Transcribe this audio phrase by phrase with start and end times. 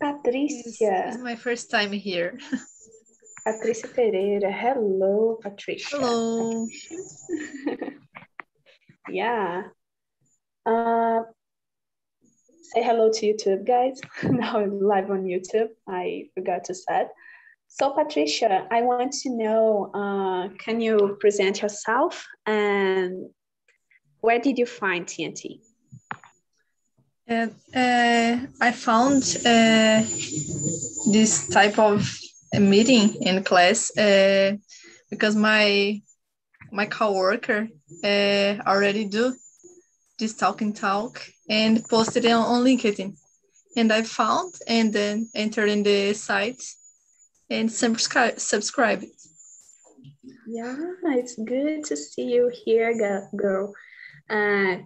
[0.00, 1.08] Patricia.
[1.08, 2.38] It's my first time here.
[3.46, 4.50] Patricia Pereira.
[4.50, 5.96] Hello, Patricia.
[5.98, 6.66] Hello.
[9.10, 9.64] yeah.
[10.64, 11.20] Uh,
[12.62, 14.00] say hello to YouTube, guys.
[14.22, 15.68] now I'm live on YouTube.
[15.88, 17.06] I forgot to say.
[17.68, 23.30] So, Patricia, I want to know uh, can you present yourself and
[24.20, 25.60] where did you find TNT?
[27.28, 30.02] Uh, uh, I found uh,
[31.10, 32.18] this type of
[32.52, 34.56] meeting in class uh,
[35.10, 36.02] because my
[36.70, 37.68] my coworker
[38.04, 39.34] uh, already do
[40.18, 43.16] this talking talk and posted it on LinkedIn.
[43.76, 46.62] And I found and then entered in the site
[47.48, 49.02] and subscribe subscribe.
[50.46, 52.92] Yeah, it's good to see you here,
[53.34, 53.72] girl.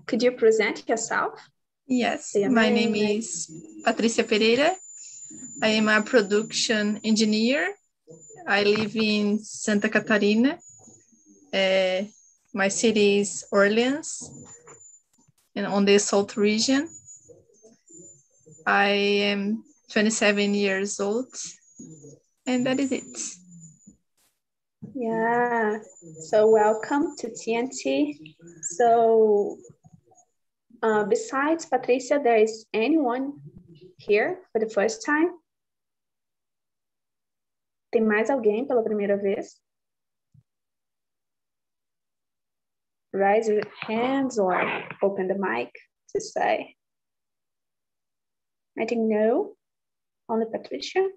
[0.06, 1.40] Could you present yourself?
[1.88, 3.50] Yes, my name is
[3.82, 4.76] Patricia Pereira.
[5.62, 7.72] I am a production engineer.
[8.46, 10.58] I live in Santa Catarina.
[11.50, 12.02] Uh,
[12.52, 14.30] my city is Orleans
[15.56, 16.90] and on the South region.
[18.66, 18.90] I
[19.32, 21.32] am 27 years old
[22.46, 23.16] and that is it.
[24.94, 25.78] Yeah,
[26.28, 28.34] so welcome to TNT.
[28.76, 29.56] So
[30.82, 33.40] uh, besides Patricia, there is anyone
[33.96, 35.30] here for the first time?
[37.92, 39.60] Tem mais alguém pela primeira vez?
[43.12, 44.54] Raise your hands or
[45.02, 45.70] open the mic
[46.14, 46.76] to say.
[48.78, 49.56] I think no,
[50.28, 51.08] only Patricia.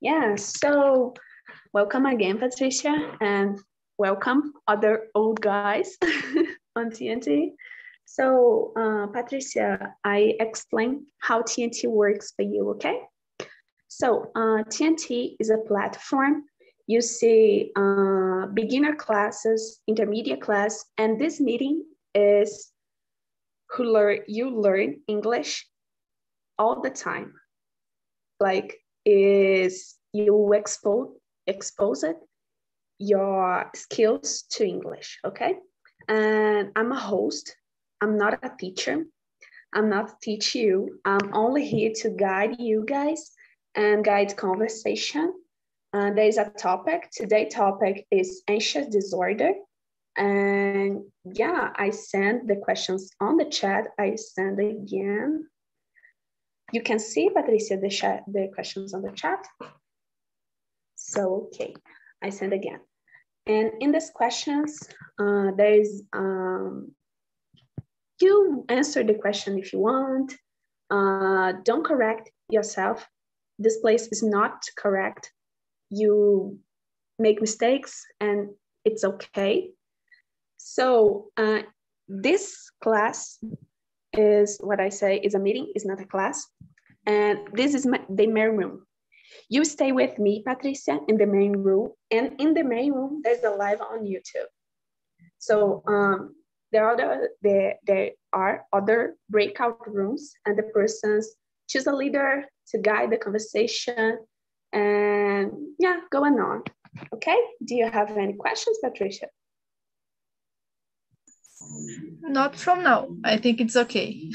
[0.00, 1.14] Yeah, so
[1.72, 3.60] welcome again, Patricia, and
[3.98, 5.96] welcome other old guys
[6.76, 7.52] on TNT.
[8.12, 13.00] So, uh, Patricia, I explain how TNT works for you, okay?
[13.88, 16.44] So, uh, TNT is a platform.
[16.86, 21.84] You see uh, beginner classes, intermediate class, and this meeting
[22.14, 22.70] is
[23.70, 25.66] who learn you learn English
[26.58, 27.32] all the time.
[28.40, 32.18] Like is you expose expose it
[32.98, 35.56] your skills to English, okay?
[36.08, 37.56] And I'm a host
[38.02, 39.04] I'm not a teacher.
[39.72, 40.98] I'm not teach you.
[41.04, 43.30] I'm only here to guide you guys
[43.76, 45.32] and guide conversation.
[45.92, 47.10] Uh, there is a topic.
[47.12, 49.52] Today topic is anxious disorder.
[50.16, 53.86] And yeah, I send the questions on the chat.
[53.98, 55.46] I send again.
[56.72, 59.46] You can see, Patricia, the, chat, the questions on the chat.
[60.96, 61.74] So, okay,
[62.20, 62.80] I send again.
[63.46, 64.88] And in these questions,
[65.20, 66.92] uh, there is um,
[68.22, 70.34] you answer the question if you want.
[70.90, 73.06] Uh, don't correct yourself.
[73.58, 75.32] This place is not correct.
[75.90, 76.58] You
[77.18, 78.50] make mistakes and
[78.84, 79.70] it's okay.
[80.56, 81.62] So uh,
[82.08, 83.38] this class
[84.12, 86.46] is what I say is a meeting, is not a class.
[87.06, 88.86] And this is my, the main room.
[89.48, 91.92] You stay with me, Patricia, in the main room.
[92.10, 94.50] And in the main room, there's a live on YouTube.
[95.38, 96.34] So um,
[96.72, 101.34] there are other, there, there are other breakout rooms and the persons
[101.68, 104.18] choose a leader to guide the conversation
[104.72, 106.62] and yeah, going on.
[107.14, 109.26] Okay, do you have any questions, Patricia?
[112.22, 113.08] Not from now.
[113.24, 114.30] I think it's okay.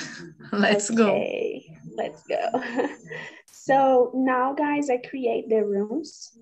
[0.51, 1.93] Let's okay, go.
[1.95, 2.87] Let's go.
[3.51, 6.37] so now, guys, I create the rooms.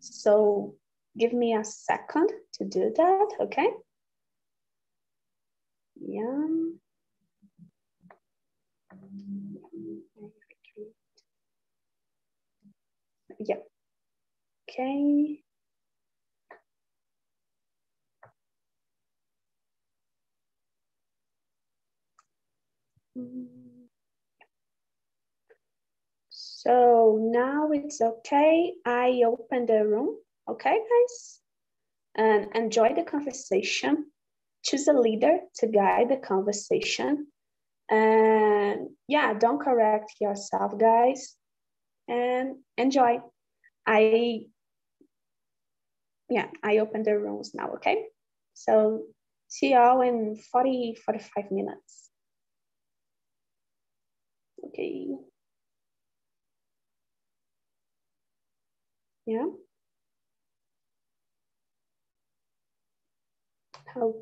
[0.00, 0.74] So
[1.18, 3.68] give me a second to do that, okay?
[6.08, 6.46] Yeah.
[13.38, 13.56] Yeah.
[14.68, 15.42] Okay.
[26.30, 28.72] So now it's okay.
[28.86, 30.16] I open the room.
[30.48, 31.40] Okay, guys?
[32.14, 34.06] And enjoy the conversation
[34.62, 37.28] choose a leader to guide the conversation.
[37.90, 41.36] And yeah, don't correct yourself, guys,
[42.06, 43.20] and enjoy.
[43.86, 44.40] I,
[46.28, 48.04] yeah, I open the rooms now, okay?
[48.52, 49.04] So
[49.48, 52.10] see y'all in 40, 45 minutes.
[54.66, 55.06] Okay.
[59.26, 59.46] Yeah.
[63.94, 64.14] How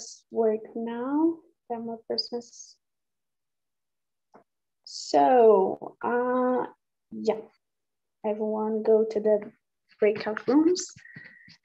[0.00, 1.36] It's work now.
[1.70, 2.76] More persons.
[4.84, 6.66] So, uh,
[7.12, 7.40] yeah,
[8.26, 9.52] everyone go to the
[10.00, 10.86] breakout rooms.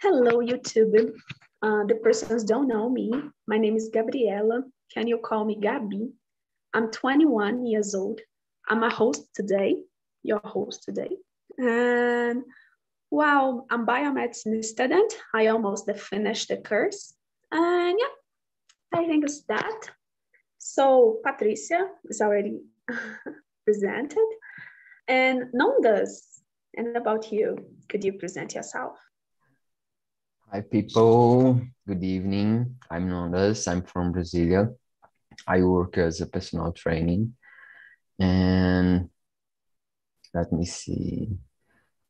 [0.02, 1.12] Hello, YouTube.
[1.62, 3.12] Uh, the persons don't know me.
[3.48, 4.62] My name is Gabriela.
[4.94, 6.12] Can you call me Gabi?
[6.74, 8.20] I'm 21 years old.
[8.70, 9.78] I'm a host today,
[10.24, 11.18] your host today.
[11.58, 12.44] And
[13.12, 15.14] well, I'm biomedicine student.
[15.34, 17.14] I almost finished the course.
[17.52, 19.90] And yeah, I think it's that.
[20.58, 22.62] So Patricia is already
[23.66, 24.28] presented.
[25.08, 26.42] And Nondas,
[26.76, 28.98] and about you, could you present yourself?
[30.52, 31.62] Hi, people.
[31.88, 32.76] Good evening.
[32.90, 33.68] I'm Nondas.
[33.68, 34.74] I'm from Brasilia.
[35.48, 37.36] I work as a personal training.
[38.20, 39.10] And
[40.36, 41.30] let me see.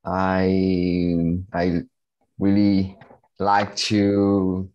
[0.04, 1.83] I I
[2.39, 2.98] really
[3.39, 4.69] like to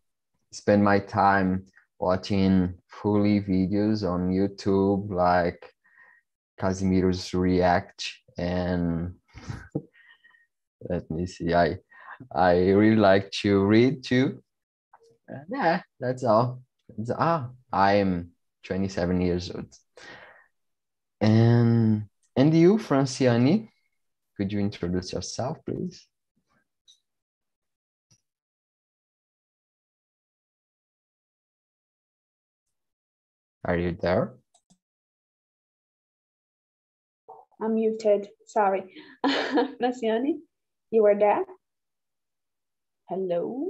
[0.53, 1.67] spend my time
[1.99, 5.61] watching fully videos on YouTube like
[6.61, 9.15] Casimiro's React and
[10.89, 11.79] let me see I
[12.33, 14.43] I really like to read too.
[15.51, 16.63] yeah, that's all.
[17.19, 18.31] Ah, I am
[18.65, 19.75] 27 years old.
[21.21, 23.69] And and you, Franciane,
[24.37, 26.07] could you introduce yourself, please?
[33.65, 34.35] Are you there?
[37.61, 38.29] I'm muted.
[38.47, 38.95] Sorry.
[39.27, 40.41] Franciane,
[40.91, 41.45] you were there?
[43.09, 43.69] Hello?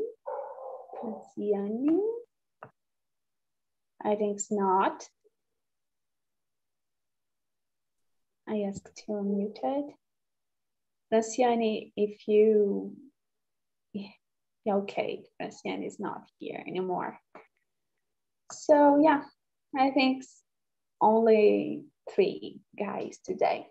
[1.02, 1.98] Franciane?
[4.02, 5.08] I think it's not.
[8.50, 9.92] I asked you unmuted.
[11.12, 12.96] Franciane, if you,
[13.92, 17.16] yeah, okay, Franciane is not here anymore.
[18.50, 19.22] So yeah,
[19.78, 20.24] I think
[21.00, 23.68] only three guys today.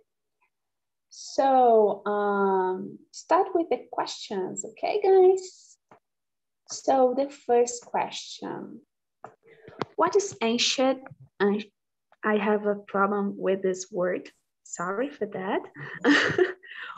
[1.09, 5.77] So um, start with the questions, okay, guys?
[6.69, 8.79] So the first question,
[9.97, 11.01] what is ancient?
[11.41, 11.65] I,
[12.23, 14.31] I have a problem with this word.
[14.69, 15.61] Sorry for that.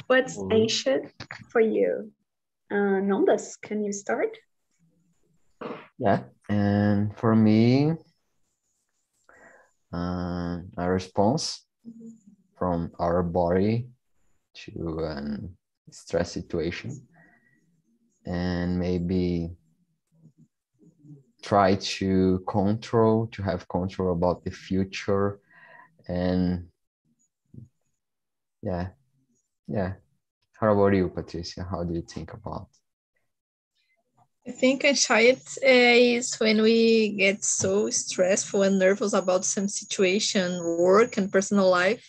[0.08, 0.54] What's mm.
[0.54, 1.14] ancient
[1.50, 2.12] for you?
[2.70, 4.38] Uh, Nondas, can you start?
[5.98, 7.94] Yeah, and for me,
[9.94, 11.66] uh, a response
[12.60, 13.88] from our body
[14.66, 15.40] to a
[15.92, 17.08] stress situation
[18.26, 19.50] and maybe
[21.42, 25.40] try to control to have control about the future
[26.10, 26.68] and
[28.62, 28.88] yeah.
[29.68, 29.94] Yeah.
[30.60, 31.68] How about you patricia?
[31.70, 32.68] How do you think about
[34.48, 40.64] I think anxiety uh, is when we get so stressful and nervous about some situation,
[40.64, 42.04] work and personal life,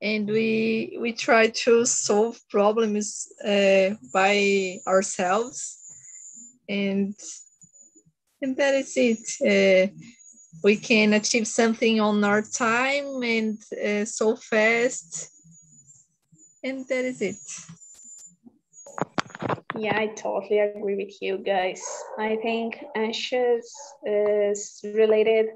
[0.00, 5.78] and we we try to solve problems uh, by ourselves,
[6.66, 7.14] and
[8.40, 9.24] and that is it.
[9.44, 9.92] Uh,
[10.64, 15.30] we can achieve something on our time and uh, so fast,
[16.62, 17.36] and that is it.
[19.76, 21.82] Yeah, I totally agree with you guys.
[22.18, 23.72] I think anxious
[24.04, 25.46] is related,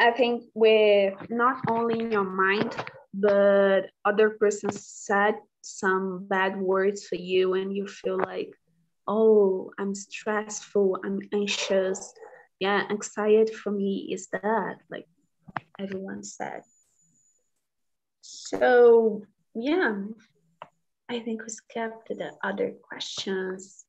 [0.00, 2.76] I think, with not only in your mind,
[3.14, 8.52] but other person said some bad words for you and you feel like,
[9.08, 12.12] oh, I'm stressful, I'm anxious.
[12.60, 15.08] Yeah, anxiety for me is that, like
[15.78, 16.62] everyone said.
[18.20, 19.22] So
[19.54, 19.94] yeah,
[21.08, 23.84] I think we skipped the other questions.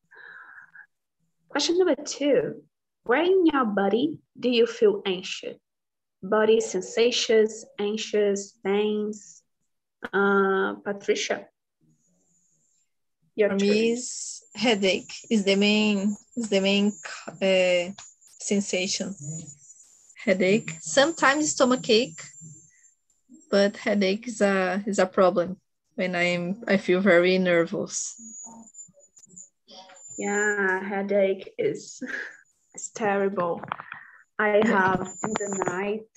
[1.48, 2.62] Question number two,
[3.04, 5.56] where in your body do you feel anxious?
[6.22, 9.42] Body sensations, anxious, pains?
[10.12, 11.46] Uh, Patricia?
[13.36, 16.92] Your For me is headache is the main is the main
[17.42, 17.92] uh,
[18.38, 19.14] sensation.
[20.24, 22.22] Headache, sometimes stomach ache,
[23.54, 25.58] but headache is a is a problem
[25.94, 28.16] when I'm I feel very nervous.
[30.18, 32.02] Yeah, headache is
[32.74, 33.62] it's terrible.
[34.40, 36.10] I have in the night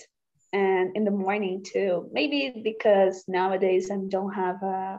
[0.52, 2.10] and in the morning too.
[2.12, 4.98] Maybe because nowadays I don't have uh,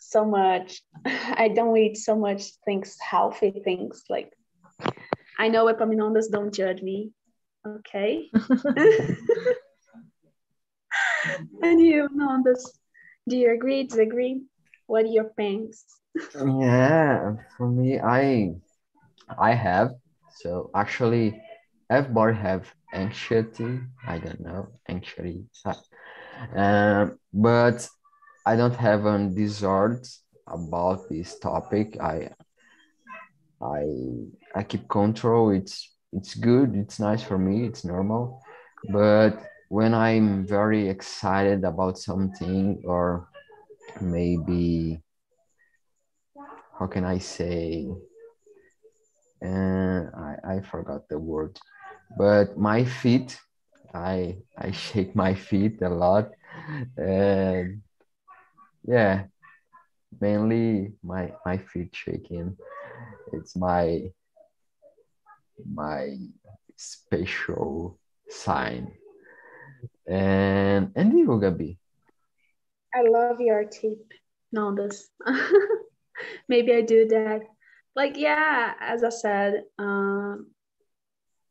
[0.00, 0.80] so much.
[1.44, 4.04] I don't eat so much things, healthy things.
[4.08, 4.32] Like
[5.38, 7.12] I know Epaminondas don't judge me.
[7.66, 8.30] Okay.
[11.62, 12.62] and you Nondas
[13.28, 14.42] do you agree disagree
[14.86, 15.84] what are your pains
[16.34, 18.50] yeah for me i
[19.38, 19.90] i have
[20.34, 21.40] So actually,
[21.88, 23.80] everybody have anxiety.
[24.06, 25.46] I don't know anxiety,
[26.56, 27.88] um, but
[28.44, 30.02] I don't have a disorder
[30.46, 31.96] about this topic.
[32.00, 32.30] I
[33.62, 33.84] I
[34.54, 35.50] I keep control.
[35.50, 36.74] It's it's good.
[36.76, 37.66] It's nice for me.
[37.66, 38.42] It's normal.
[38.92, 43.28] But when I'm very excited about something or
[44.00, 45.02] maybe
[46.78, 47.88] how can I say?
[49.44, 51.58] Uh, I, I forgot the word,
[52.16, 53.38] but my feet,
[53.92, 56.30] I I shake my feet a lot,
[56.96, 57.82] and
[58.84, 59.24] yeah,
[60.20, 62.56] mainly my my feet shaking.
[63.32, 64.10] It's my
[65.64, 66.16] my
[66.76, 68.92] special sign.
[70.06, 71.78] And and you, Gabi?
[72.94, 74.12] I love your tip.
[74.52, 75.10] No, this.
[76.48, 77.42] maybe I do that.
[77.96, 80.46] Like, yeah, as I said, um,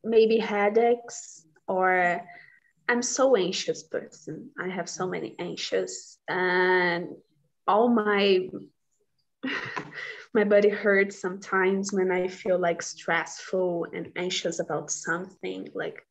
[0.03, 2.21] maybe headaches or
[2.87, 4.51] I'm so anxious person.
[4.59, 7.07] I have so many anxious and
[7.67, 8.49] all my
[10.33, 15.69] my body hurts sometimes when I feel like stressful and anxious about something.
[15.73, 16.05] Like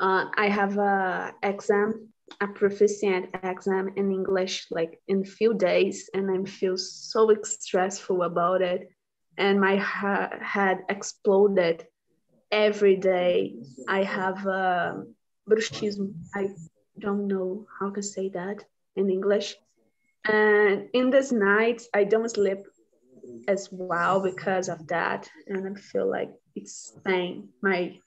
[0.00, 2.08] uh, I have a exam
[2.40, 8.62] a proficient exam in English like in few days and I feel so stressful about
[8.62, 8.88] it
[9.38, 11.84] and my ha- head exploded
[12.50, 13.54] every day.
[13.88, 14.94] I have uh.
[16.34, 16.48] I
[16.98, 18.64] don't know how to say that
[18.96, 19.56] in English.
[20.26, 22.66] And in these nights, I don't sleep
[23.48, 25.28] as well because of that.
[25.46, 27.48] And I feel like it's pain.
[27.62, 27.98] My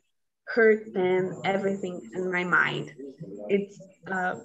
[0.53, 2.93] hurt and everything in my mind.
[3.49, 3.79] It's
[4.11, 4.35] uh,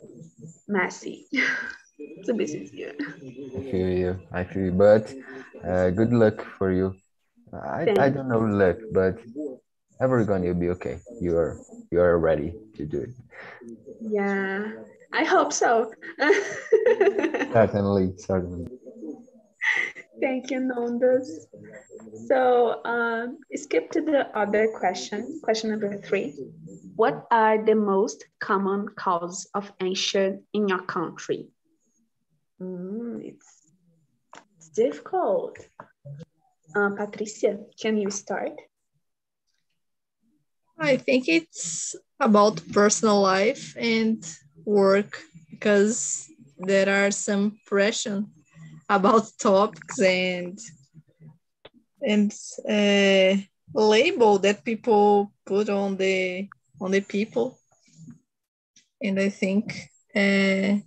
[0.69, 1.27] messy.
[1.33, 2.93] it's a bit easier.
[3.57, 4.21] I feel you.
[4.33, 4.73] I feel you.
[4.73, 5.15] But
[5.67, 6.95] uh, good luck for you.
[7.53, 9.19] I, I don't know luck, but
[10.01, 10.99] everyone will be okay.
[11.21, 13.11] You are you are ready to do it.
[14.01, 14.73] Yeah,
[15.13, 15.93] I hope so.
[17.53, 18.67] certainly, certainly.
[20.25, 21.29] Thank you, Nondas.
[22.29, 26.33] So um, skip to the other question, question number three.
[26.97, 31.49] What are the most common causes of anxiety in your country?
[32.59, 33.51] Mm, it's,
[34.57, 35.59] it's difficult.
[36.75, 38.59] Uh, Patricia, can you start?
[40.79, 44.25] I think it's about personal life and
[44.65, 46.27] work because
[46.57, 48.25] there are some pressure
[48.89, 50.59] about topics and
[52.03, 52.33] and
[52.69, 53.37] uh,
[53.75, 56.49] label that people put on the
[56.81, 57.59] on the people.
[59.03, 60.79] And i think uh,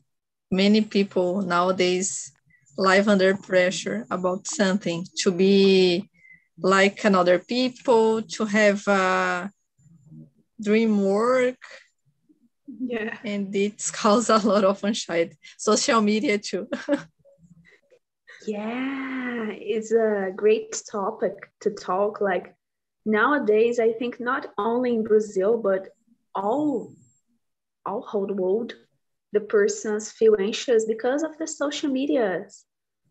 [0.51, 2.31] many people nowadays
[2.77, 6.09] live under pressure about something to be
[6.59, 9.51] like another people to have a
[10.61, 11.57] dream work.
[12.79, 13.17] Yeah.
[13.23, 15.37] And it's caused a lot of anxiety.
[15.57, 16.67] Social media too
[18.47, 22.21] Yeah, it's a great topic to talk.
[22.21, 22.55] Like
[23.05, 25.89] nowadays, I think not only in Brazil, but
[26.33, 26.93] all
[27.85, 28.73] all whole world,
[29.33, 32.65] the persons feel anxious because of the social medias.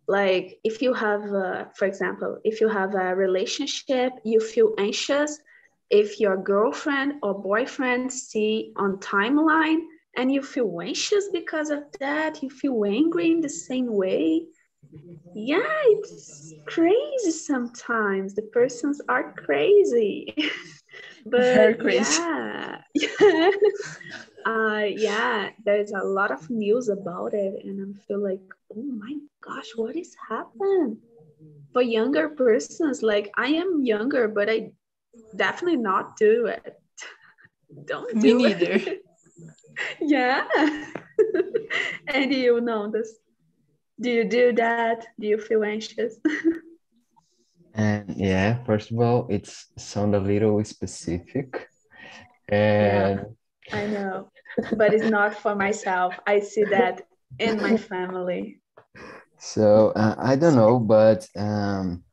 [0.09, 5.39] Like if you have, a, for example, if you have a relationship, you feel anxious.
[5.91, 9.81] If your girlfriend or boyfriend see on timeline
[10.17, 14.47] and you feel anxious because of that, you feel angry in the same way
[15.35, 18.35] yeah it's crazy sometimes.
[18.35, 20.35] The persons are crazy.
[21.27, 22.23] But Very crazy.
[22.23, 22.81] yeah.
[22.95, 23.51] Yeah
[24.47, 28.41] uh, yeah there's a lot of news about it and i feel like
[28.75, 30.99] oh my gosh what is happening
[31.73, 34.71] for younger persons like i am younger but i
[35.37, 36.75] definitely not do it.
[37.87, 38.73] Don't Me do neither.
[38.75, 39.01] it
[40.01, 40.45] yeah.
[42.09, 43.09] And you Nondas
[44.01, 45.07] do you do that?
[45.19, 46.17] Do you feel anxious?
[47.75, 51.69] and yeah, first of all, it's sound a little specific.
[52.49, 53.21] And
[53.73, 54.31] yeah, I know,
[54.77, 56.15] but it's not for myself.
[56.27, 57.03] I see that
[57.39, 58.61] in my family.
[59.39, 62.05] So uh, I don't know, but um,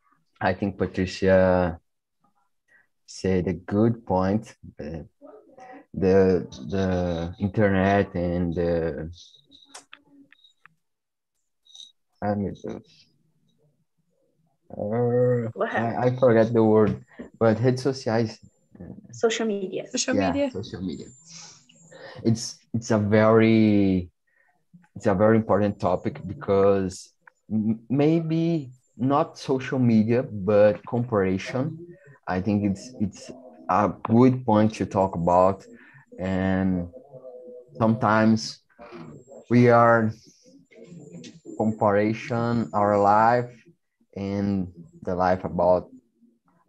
[0.42, 1.80] I think Patricia
[3.06, 4.56] said a good point.
[4.80, 5.04] Uh,
[5.94, 9.12] the the internet and the
[12.24, 13.10] Ai, meu Deus.
[14.72, 17.06] Uh, I, I forget the word,
[17.38, 18.40] but redes sociais.
[19.12, 19.86] Social media.
[19.88, 20.50] Social yeah, media.
[20.52, 21.08] Social media.
[22.24, 24.10] It's it's a very
[24.96, 27.12] it's a very important topic because
[27.90, 31.78] maybe not social media, but comparison.
[32.26, 33.32] I think it's it's
[33.68, 35.66] a good point to talk about,
[36.18, 36.88] and
[37.78, 38.64] sometimes
[39.50, 40.14] we are
[41.58, 43.52] comparison our life
[44.16, 44.72] and
[45.04, 45.90] the life about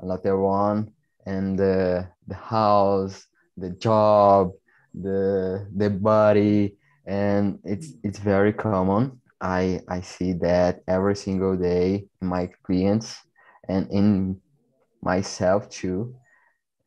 [0.00, 0.90] another one
[1.26, 3.26] and the the house
[3.56, 4.52] the job
[4.94, 6.76] the the body.
[7.06, 9.20] And it's it's very common.
[9.40, 13.18] I i see that every single day in my clients
[13.68, 14.40] and in
[15.02, 16.14] myself too.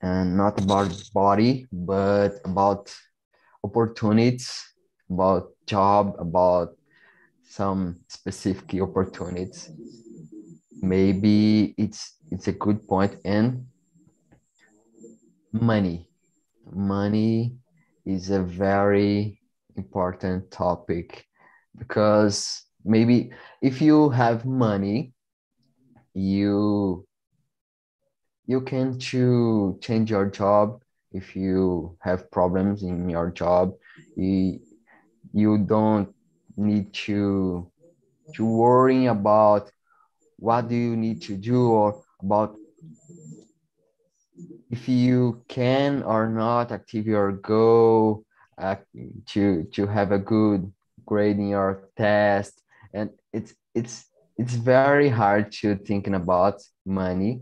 [0.01, 2.93] And not about body but about
[3.63, 4.49] opportunities
[5.09, 6.75] about job about
[7.49, 9.69] some specific opportunities.
[10.81, 13.15] Maybe it's it's a good point.
[13.25, 13.65] And
[15.51, 16.09] money.
[16.71, 17.55] Money
[18.05, 19.39] is a very
[19.75, 21.25] important topic
[21.77, 25.13] because maybe if you have money
[26.13, 27.05] you
[28.47, 30.81] you can to change your job.
[31.11, 33.73] If you have problems in your job
[34.15, 34.59] you,
[35.33, 36.13] you don't
[36.57, 37.71] need to
[38.35, 39.71] to worry about
[40.37, 42.55] what do you need to do or about
[44.69, 48.23] if you can or not achieve your goal
[48.57, 48.75] uh,
[49.25, 50.71] to to have a good
[51.05, 52.61] grade in your test.
[52.93, 54.05] And it's it's
[54.37, 57.41] it's very hard to thinking about money.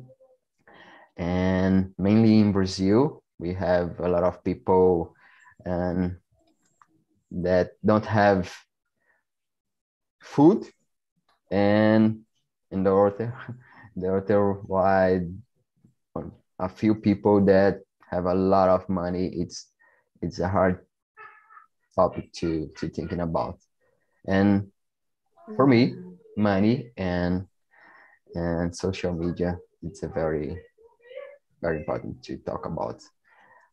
[1.18, 5.16] And mainly in brazil we have a lot of people
[5.66, 6.18] and
[7.32, 8.54] that don't have
[10.26, 10.66] food
[11.52, 12.22] and
[12.72, 13.34] in the other
[13.96, 15.30] the other wide
[16.60, 19.72] a few people that have a lot of money it's
[20.22, 20.80] it's a hard
[21.96, 23.58] topic to to thinking about.
[24.28, 24.72] And
[25.56, 26.42] for me mm-hmm.
[26.42, 27.48] money and
[28.34, 30.58] and social media it's a very
[31.62, 33.02] very important to talk about.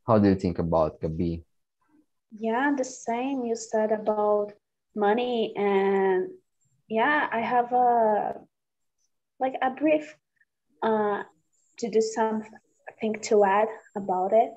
[0.06, 1.42] How do you think about gabi?
[2.38, 3.44] Yeah the same.
[3.44, 4.52] You said about
[4.94, 6.28] money and
[6.98, 8.34] yeah i have a
[9.40, 10.14] like a brief
[10.82, 11.22] uh
[11.78, 14.52] to do something to add about it.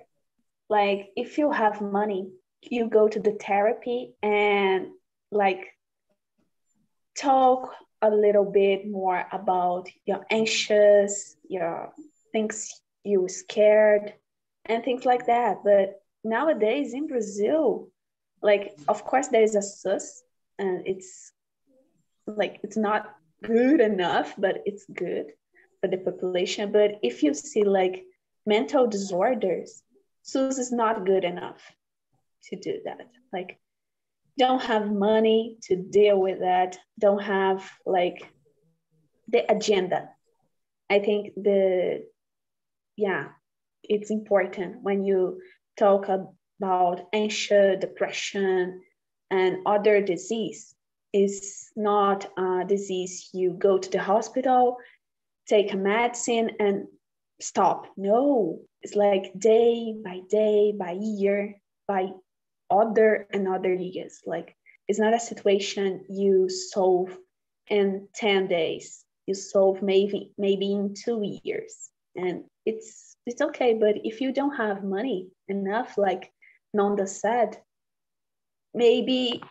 [0.69, 2.30] Like if you have money,
[2.62, 4.88] you go to the therapy and
[5.32, 5.62] like
[7.17, 11.91] talk a little bit more about your anxious, your
[12.32, 14.13] things you scared
[14.65, 15.58] and things like that.
[15.63, 17.89] But nowadays in Brazil,
[18.41, 20.24] like of course there is a SUS
[20.60, 21.32] and it's
[22.28, 25.34] like it's not good enough, but it's good
[25.82, 26.72] for the population.
[26.72, 28.06] But if you see like
[28.46, 29.82] mental disorders,
[30.24, 31.62] SUS is not good enough
[32.46, 33.08] to do that.
[33.32, 33.60] Like,
[34.38, 38.22] don't have money to deal with that, don't have like
[39.28, 40.10] the agenda.
[40.90, 42.06] I think the,
[42.96, 43.30] yeah,
[43.84, 45.42] it's important when you
[45.78, 48.82] talk about anxious, depression,
[49.32, 50.75] and other disease.
[51.15, 54.78] Is not a disease you go to the hospital,
[55.47, 56.88] take a medicine, and
[57.39, 57.88] stop.
[57.95, 61.56] No, it's like day by day, by year,
[61.88, 62.10] by
[62.69, 64.19] other and other years.
[64.25, 64.58] Like
[64.89, 67.17] it's not a situation you solve
[67.67, 69.06] in 10 days.
[69.25, 71.89] You solve maybe maybe in two years.
[72.15, 73.73] And it's it's okay.
[73.73, 76.32] But if you don't have money enough, like
[76.75, 77.58] Nondas said,
[78.73, 79.41] maybe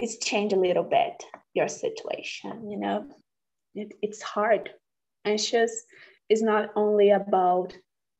[0.00, 1.22] it's changed a little bit
[1.54, 3.06] your situation, you know.
[3.74, 4.70] It, it's hard.
[5.24, 5.84] Anxious
[6.28, 7.76] is not only about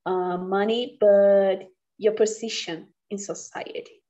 [0.06, 4.02] uh, money, but your position in society.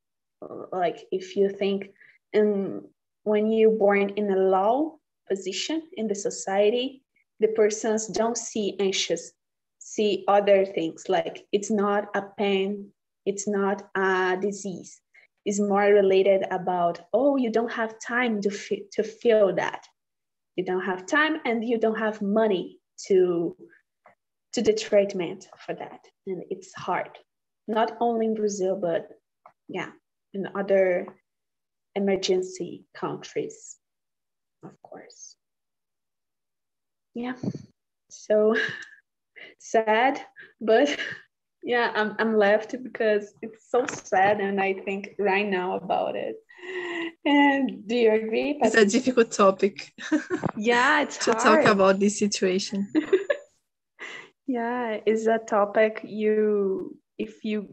[0.72, 1.90] Like if you think,
[2.32, 2.82] and
[3.24, 7.02] when you're born in a low position in the society,
[7.40, 9.32] the persons don't see anxious,
[9.78, 12.90] see other things like it's not a pain,
[13.26, 15.00] it's not a disease.
[15.44, 19.86] It's more related about, oh, you don't have time to, f- to feel that.
[20.56, 23.56] You don't have time and you don't have money to
[24.52, 26.00] to the treatment for that.
[26.26, 27.10] And it's hard,
[27.68, 29.08] not only in Brazil, but
[29.68, 29.90] yeah,
[30.34, 31.06] in other
[31.94, 33.76] emergency countries,
[34.64, 35.36] of course.
[37.14, 37.34] Yeah,
[38.10, 38.56] so
[39.58, 40.20] sad,
[40.60, 40.96] but
[41.62, 46.36] yeah, I'm, I'm left because it's so sad and I think right now about it.
[47.24, 48.58] And do you agree?
[48.62, 49.92] It's a difficult topic.
[50.56, 51.64] Yeah, it's to hard.
[51.64, 52.88] talk about this situation.
[54.46, 57.72] Yeah, is a topic you if you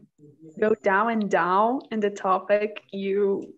[0.60, 3.52] go down and down in the topic, you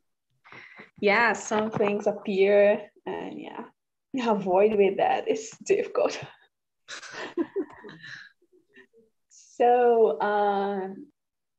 [1.02, 3.64] yeah, some things appear and yeah,
[4.26, 5.28] avoid with that.
[5.28, 6.18] It's difficult.
[9.60, 10.88] so uh,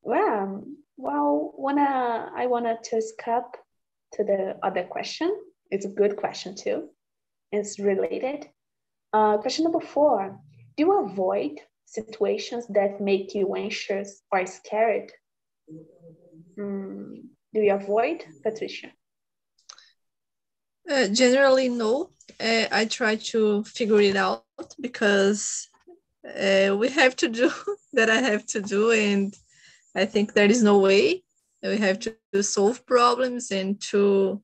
[0.02, 0.64] well,
[0.98, 3.46] well, wanna I wanna to skip
[4.14, 5.30] to the other question.
[5.70, 6.90] It's a good question too.
[7.52, 8.50] It's related.
[9.14, 10.40] Uh, question number four:
[10.78, 15.12] Do you avoid situations that make you anxious or scared?
[16.58, 18.92] Mm, do you avoid, Patricia?
[20.90, 22.10] Uh, generally, no.
[22.40, 24.44] Uh, I try to figure it out
[24.80, 25.68] because
[26.26, 27.52] uh, we have to do
[27.94, 28.10] that.
[28.10, 29.34] I have to do, and
[29.96, 31.24] I think there is no way
[31.64, 34.42] we have to, solve problems and to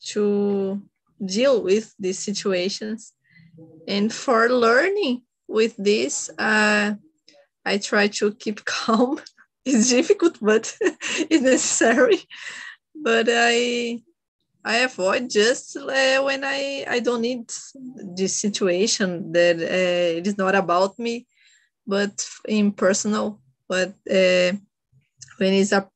[0.00, 0.80] to
[1.22, 3.12] deal with these situations.
[3.86, 6.94] And for learning with this, uh,
[7.66, 9.20] I try to keep calm.
[9.66, 12.22] it's difficult, but it's necessary.
[12.94, 14.00] But I
[14.66, 17.52] I avoid just uh, when I, I don't need
[18.16, 21.28] this situation that uh, it is not about me,
[21.86, 23.40] but in personal.
[23.68, 24.58] But uh,
[25.38, 25.88] when it's a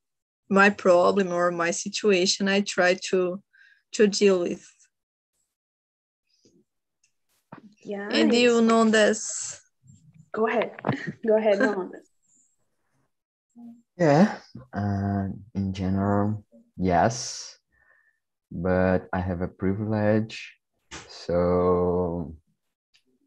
[0.49, 3.43] my problem or my situation, I try to
[3.93, 4.65] to deal with.
[7.83, 8.07] Yeah.
[8.09, 9.59] And you Nondas.
[10.31, 10.71] Go ahead.
[11.27, 12.07] Go ahead, Nondas.
[13.97, 14.37] Yeah,
[14.73, 16.43] uh, in general,
[16.77, 17.60] yes
[18.51, 20.53] but I have a privilege.
[21.07, 22.35] So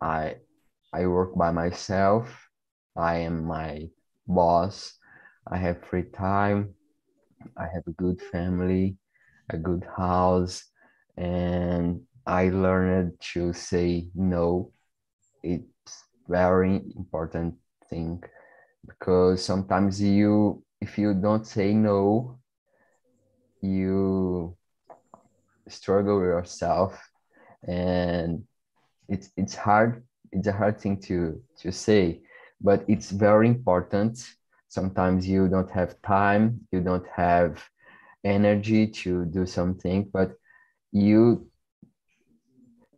[0.01, 0.37] I
[0.93, 2.29] I work by myself.
[2.97, 3.89] I am my
[4.29, 4.95] boss.
[5.47, 6.75] I have free time.
[7.57, 8.97] I have a good family,
[9.51, 10.65] a good house,
[11.17, 14.73] and I learned to say no.
[15.43, 17.57] It's very important
[17.91, 18.23] thing
[18.87, 22.39] because sometimes you if you don't say no,
[23.61, 24.57] you
[25.69, 27.01] struggle with yourself
[27.67, 28.43] and
[29.09, 32.21] it's it's hard it's a hard thing to to say
[32.61, 34.27] but it's very important.
[34.69, 37.63] Sometimes you don't have time you don't have
[38.25, 40.33] energy to do something but
[40.91, 41.47] you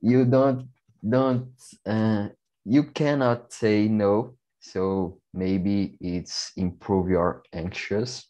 [0.01, 0.69] you don't
[1.07, 1.49] don't
[1.85, 2.29] uh,
[2.65, 4.37] you cannot say no.
[4.61, 8.27] So maybe it's improve your anxious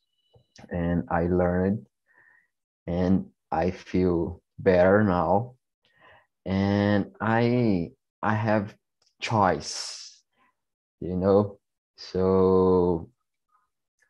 [0.70, 1.86] and i learned
[2.86, 5.54] and I feel better now.
[6.46, 8.74] And I I have
[9.20, 10.06] choice
[11.00, 11.58] you know?
[11.96, 13.10] So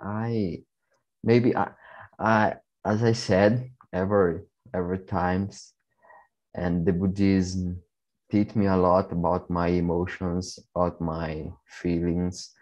[0.00, 0.62] I
[1.24, 1.70] maybe I
[2.18, 4.42] I as I said every
[4.74, 5.74] every times
[6.54, 7.82] and the Buddhism
[8.30, 12.54] teach me a lot about my emotions about my feelings.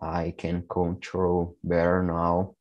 [0.00, 2.56] I can control better now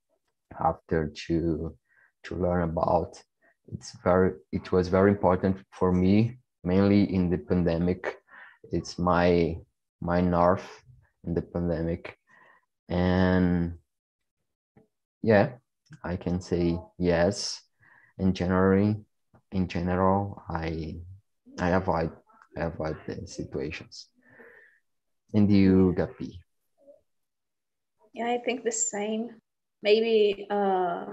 [0.60, 1.76] after to
[2.24, 3.22] to learn about
[3.74, 8.18] it's very it was very important for me mainly in the pandemic.
[8.72, 9.58] It's my
[10.02, 10.68] my north
[11.26, 12.18] in the pandemic.
[12.90, 13.78] And
[15.24, 15.50] yeah
[16.04, 17.62] i can say yes.
[18.20, 18.96] In general
[19.52, 20.96] in general i
[21.60, 22.12] i avoid
[22.58, 24.08] i avoid the situations.
[25.34, 26.40] And you Gabi
[28.14, 29.42] yeah i think the same.
[29.84, 31.06] Maybe uh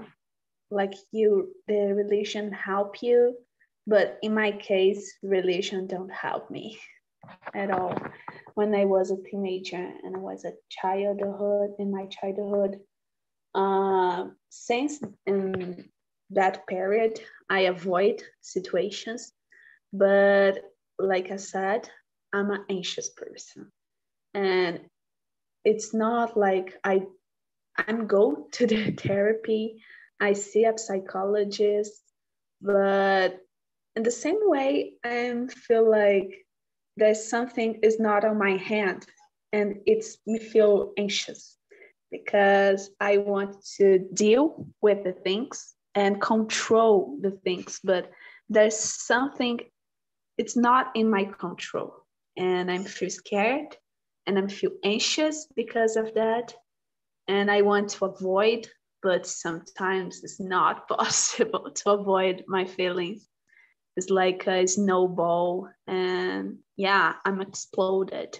[0.71, 3.35] like you the religion help you
[3.87, 6.77] but in my case religion don't help me
[7.53, 7.95] at all.
[8.55, 12.79] When i was a teenager and i was a childhood in my childhood
[13.53, 15.89] uh, since in
[16.31, 19.33] that period i avoid situations
[19.93, 20.59] but
[20.97, 21.89] like i said
[22.33, 23.71] i'm an anxious person.
[24.33, 24.81] And
[25.63, 27.01] it's not like i
[27.77, 29.81] i'm go to the therapy
[30.19, 32.01] I see a psychologist,
[32.61, 33.37] but
[33.95, 36.45] in the same way, I feel like
[36.97, 39.05] there's something is not on my hand
[39.51, 41.57] and it's me feel anxious
[42.11, 48.11] because I want to deal with the things and control the things, but
[48.49, 49.59] there's something
[50.37, 51.93] it's not in my control.
[52.37, 53.77] And I'm feel scared
[54.27, 56.53] and I'm feel anxious because of that.
[57.27, 58.67] And I want to avoid
[59.05, 63.29] but sometimes it's not possible to avoid my feelings.
[63.95, 68.37] It's like a snowball, and yeah, I'm exploded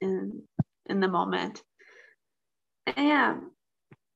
[0.00, 0.42] in
[0.86, 1.62] in the moment.
[2.86, 3.36] And yeah,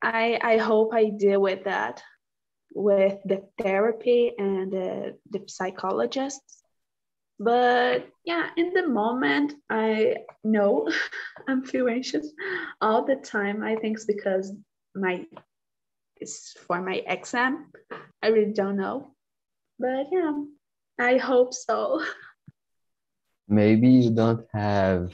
[0.02, 2.02] I I hope I deal with that
[2.74, 6.62] with the therapy and the, the psychologists.
[7.38, 10.88] But yeah, in the moment, I know
[11.48, 12.26] I'm feel anxious
[12.80, 13.62] all the time.
[13.62, 14.52] I think it's because
[14.94, 15.26] my
[16.20, 17.72] is for my exam.
[18.22, 19.14] I really don't know.
[19.78, 20.32] But yeah,
[20.98, 22.04] I hope so.
[23.48, 25.12] Maybe you don't have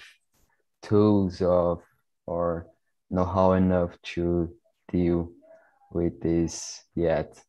[0.83, 1.83] tools of
[2.27, 2.67] or
[3.11, 4.53] know how enough to
[4.93, 5.31] deal
[5.93, 7.41] with this yet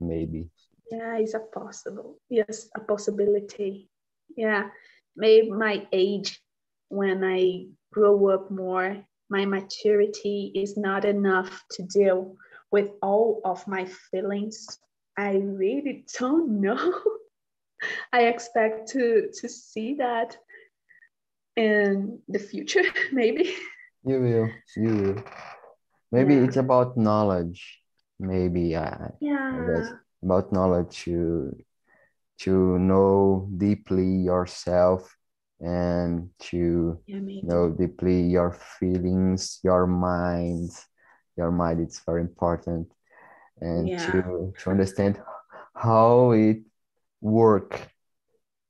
[0.00, 0.50] maybe
[0.90, 3.88] yeah it's a possible yes a possibility
[4.36, 4.68] yeah
[5.16, 6.40] maybe my age
[6.88, 8.96] when i grow up more
[9.30, 12.36] my maturity is not enough to deal
[12.72, 14.78] with all of my feelings
[15.18, 16.80] i really don't know.
[18.12, 20.38] I expect to to see that
[21.56, 23.54] in the future maybe.
[24.04, 25.18] You will you will.
[26.10, 26.44] Maybe Yeah.
[26.44, 27.82] it's about knowledge.
[28.18, 29.66] Maybe uh, yeah.
[29.66, 29.92] guess.
[30.22, 31.50] about knowledge to
[32.46, 35.10] to know deeply yourself
[35.60, 40.70] and to yeah know deeply your feelings your mind
[41.36, 42.90] your mind it's very important.
[43.60, 44.06] And Yeah.
[44.06, 45.20] to to understand
[45.74, 46.58] how it
[47.20, 47.92] work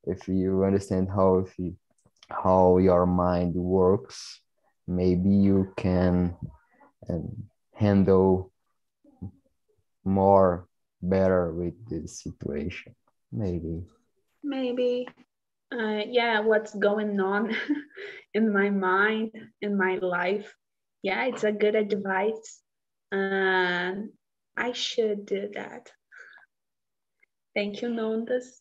[0.04, 1.76] if you understand how if you,
[2.28, 4.40] how your mind works
[4.86, 6.36] maybe you can
[7.08, 7.44] um,
[7.74, 8.52] handle
[10.04, 10.66] more
[11.00, 12.94] better with this situation
[13.30, 13.82] maybe.
[14.42, 15.08] Maybe.
[15.72, 17.56] Uh, yeah what's going on
[18.34, 19.30] in my mind
[19.62, 20.54] in my life
[21.02, 22.62] yeah it's a good advice.
[23.12, 24.10] And
[24.56, 25.90] i should do that.
[27.54, 28.60] Thank you nondas.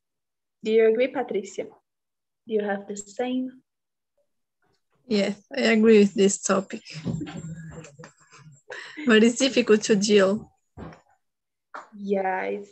[0.64, 1.66] Do you agree patricia?
[2.48, 3.52] Do you have the same?
[5.08, 6.82] Yes, I agree with this topic.
[9.06, 10.50] But it's difficult to deal.
[11.98, 12.72] yeah it's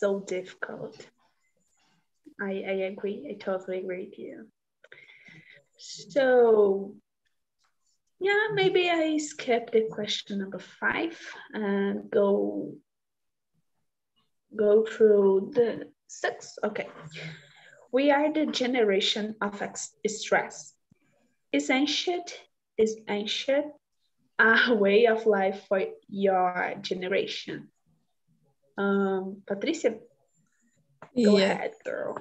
[0.00, 0.94] so difficult.
[2.40, 3.26] I i agree.
[3.30, 4.46] I totally agree with you.
[5.76, 6.94] So
[8.20, 11.18] yeah maybe i skip the question number five
[11.52, 12.72] and go
[14.56, 16.58] go through the six.
[16.62, 16.88] Okay.
[17.92, 20.74] We are the generation of ex- stress.
[21.52, 22.32] Is ancient
[22.76, 23.66] is ancient
[24.38, 27.68] a way of life for your generation?
[28.76, 29.94] Um patricia
[31.14, 32.18] go yeah, ahead girl.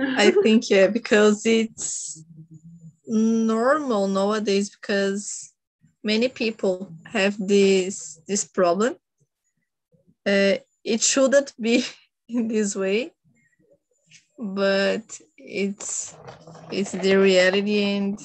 [0.00, 2.24] I think yeah, because it's
[3.06, 5.52] normal nowadays because
[6.02, 8.96] many people have this this problem.
[10.26, 11.84] Uh, it shouldn't be
[12.28, 13.12] in this way,
[14.38, 16.14] but it's
[16.70, 18.18] it's the reality and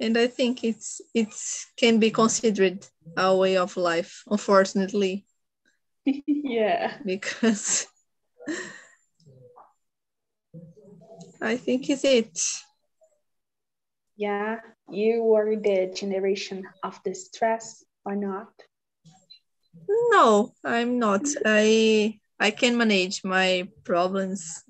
[0.00, 5.26] and I think it's it's can be considered a way of life, unfortunately,
[6.26, 7.86] yeah because
[11.42, 12.40] I think it's it.
[14.20, 18.52] Yeah you were the generation of the stress or not
[20.12, 21.26] No, I'm not.
[21.44, 24.64] I I can manage my problems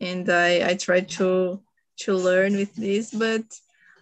[0.00, 1.60] and I I try to
[2.02, 3.44] to learn with this, but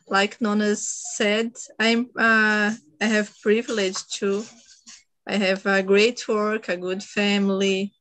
[0.08, 0.82] like Nondas
[1.16, 4.44] said, I'm uh I have privilege too.
[5.26, 7.92] I have a great work, a good family.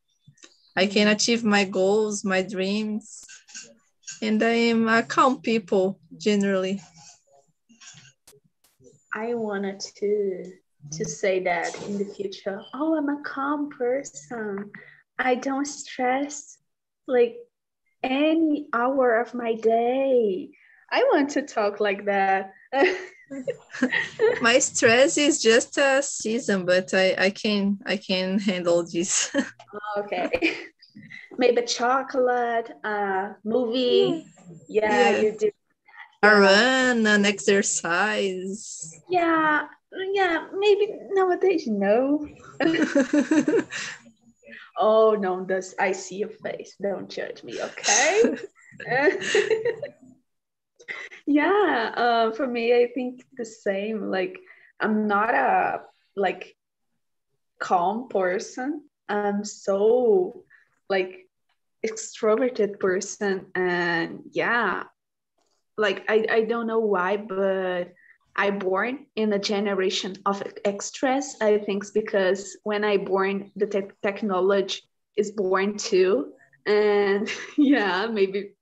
[0.75, 3.25] I can achieve my goals, my dreams,
[4.21, 6.81] and I am a calm people generally.
[9.13, 10.51] I wanted to
[10.91, 12.61] to say that in the future.
[12.73, 14.71] Oh, I'm a calm person.
[15.19, 16.57] I don't stress
[17.07, 17.37] like
[18.03, 20.49] any hour of my day.
[20.91, 22.53] I want to talk like that.
[24.41, 29.35] My stress is just a season, but I, I can I can handle this.
[29.97, 30.55] okay.
[31.37, 34.25] Maybe chocolate, uh, movie.
[34.67, 35.21] Yeah, Yeah.
[35.21, 35.51] you do.
[36.23, 36.39] Yeah.
[36.39, 38.91] run, an exercise.
[39.09, 39.67] Yeah,
[40.13, 40.47] yeah.
[40.57, 42.27] Maybe nowadays, no.
[44.79, 46.75] Oh Nondas I see your face.
[46.81, 48.37] Don't judge me, okay?
[51.25, 54.11] yeah, uh, for me, I think the same.
[54.11, 54.37] Like,
[54.79, 55.81] I'm not a
[56.15, 56.55] like
[57.59, 58.83] calm person.
[59.09, 60.43] I'm so
[60.89, 61.26] like
[61.87, 64.83] extroverted person, and yeah,
[65.77, 67.93] like I I don't know why, but
[68.35, 71.35] I born in a generation of extras.
[71.41, 74.81] I think because when I born, the te- technology
[75.15, 76.33] is born too,
[76.65, 78.53] and yeah, maybe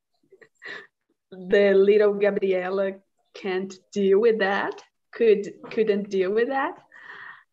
[1.31, 2.93] the little Gabriela
[3.33, 4.81] can't deal with that.
[5.13, 6.75] Could couldn't deal with that.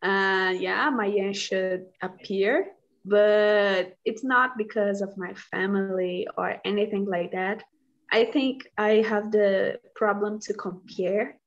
[0.01, 2.67] Uh, yeah, my should appear,
[3.05, 7.63] but it's not because of my family or anything like that.
[8.11, 11.39] I think I have the problem to compare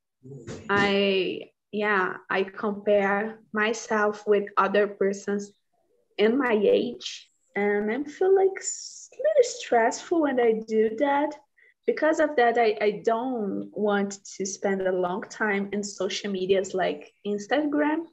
[0.68, 5.52] I yeah, I compare myself with other persons
[6.16, 11.34] in my age and I feel like a little stressful when I do that
[11.86, 16.74] because of that, I, I don't want to spend a long time in social medias
[16.74, 18.06] like Instagram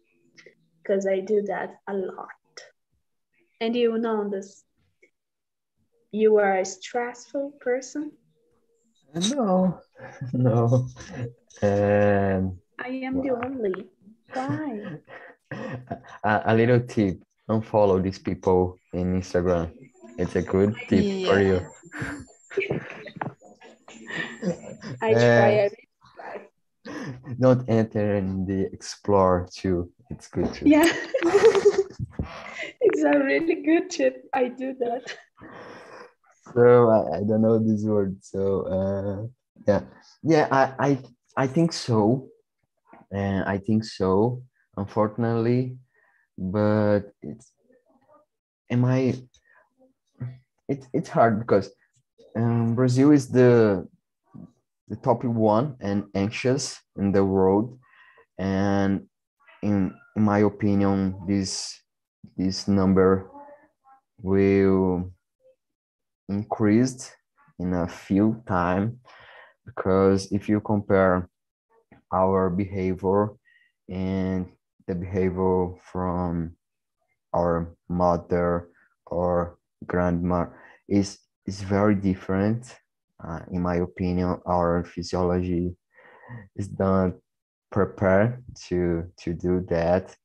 [0.83, 2.29] because I do that a lot.
[3.63, 4.65] And you know this.
[6.11, 8.11] You are a stressful person.
[9.31, 9.79] No,
[10.33, 10.89] no.
[11.63, 13.87] Um, I am the only.
[14.33, 14.99] Why?
[16.25, 19.71] a, a little tip: don't follow these people in Instagram.
[20.17, 21.61] It's a good tip for you.
[25.01, 25.69] I try Uh.
[27.39, 29.89] Don't enter in the explore too.
[30.09, 30.67] It's good too.
[30.67, 30.91] Yeah.
[32.81, 34.25] It's a really good tip.
[34.33, 35.15] I do that.
[36.53, 38.17] So I, I don't know this word.
[38.21, 39.27] So uh,
[39.67, 39.81] yeah,
[40.23, 40.47] yeah.
[40.51, 40.99] I I
[41.37, 42.29] I think so,
[43.11, 44.43] and I think so.
[44.77, 45.77] Unfortunately,
[46.37, 47.51] but it's
[48.69, 49.15] am I?
[50.67, 51.71] It's it's hard because
[52.35, 53.87] um, Brazil is the
[54.89, 57.79] the top one and anxious in the world,
[58.37, 59.07] and
[59.61, 61.82] in in my opinion, this
[62.37, 63.29] this number
[64.21, 65.11] will
[66.29, 67.11] increased
[67.59, 68.99] in a few time
[69.65, 71.29] because if you compare
[72.13, 73.29] our behavior
[73.89, 74.47] and
[74.87, 76.55] the behavior from
[77.35, 78.69] our mother
[79.07, 80.45] or grandma
[80.87, 82.75] is is very different.
[83.23, 85.75] Uh, in my opinion our physiology
[86.55, 87.13] is not
[87.71, 90.15] prepared to to do that.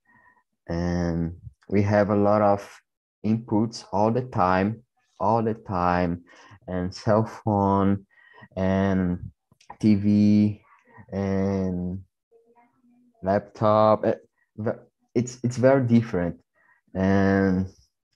[0.68, 1.34] And
[1.68, 2.80] we have a lot of
[3.24, 4.82] inputs all the time
[5.20, 6.22] all the time
[6.66, 8.06] and cell phone
[8.56, 9.18] and
[9.80, 10.60] tv
[11.12, 12.00] and
[13.22, 14.04] laptop.
[14.04, 14.14] Eh,
[15.14, 16.36] it's it's very different.
[16.94, 17.66] And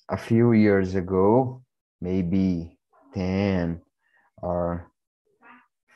[0.08, 1.62] a few years ago
[2.00, 2.78] maybe
[3.14, 3.80] 10
[4.42, 4.90] or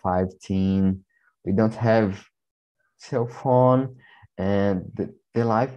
[0.03, 1.05] 15
[1.45, 2.25] we don't have
[2.97, 3.97] cell phone
[4.39, 5.77] and the, the life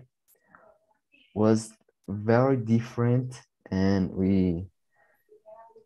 [1.34, 1.72] was
[2.08, 3.40] very different
[3.72, 4.68] and we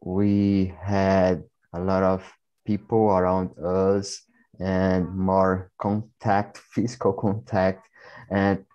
[0.02, 2.24] we had a lot of
[2.66, 4.22] people around us
[4.60, 7.88] and more contact physical contact
[8.30, 8.66] and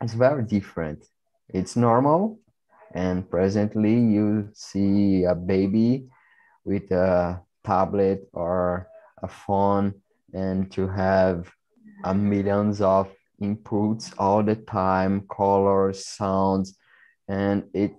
[0.00, 1.04] it's very different.
[1.48, 2.38] It's normal
[2.92, 6.06] and presently you see a baby
[6.64, 8.88] with a tablet or
[9.22, 9.94] a phone
[10.32, 11.50] and to have
[12.04, 13.08] a millions of
[13.40, 16.76] inputs all the time colors sounds
[17.28, 17.94] and it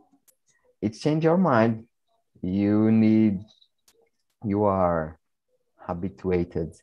[0.82, 1.86] it change your mind.
[2.42, 3.40] You need
[4.44, 5.18] you are
[5.78, 6.76] habituated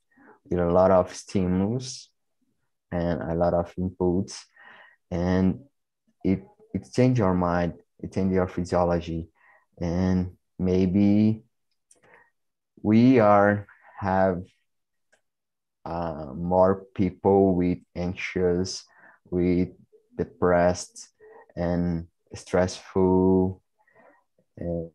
[0.48, 2.10] with a lot of stimulus
[2.90, 4.44] and a lot of inputs
[5.10, 5.60] and
[6.24, 9.28] it it change your mind it change your physiology
[9.80, 11.44] and maybe
[12.82, 13.66] we are
[13.98, 14.42] have
[15.84, 18.84] uh, more people with anxious
[19.30, 19.68] with
[20.16, 21.08] depressed
[21.56, 23.60] and stressful
[24.58, 24.90] and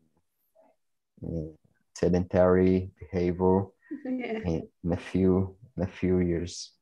[1.24, 1.52] uh,
[1.94, 4.40] sedentary behavior Yeah.
[4.44, 6.72] in in a few in a few years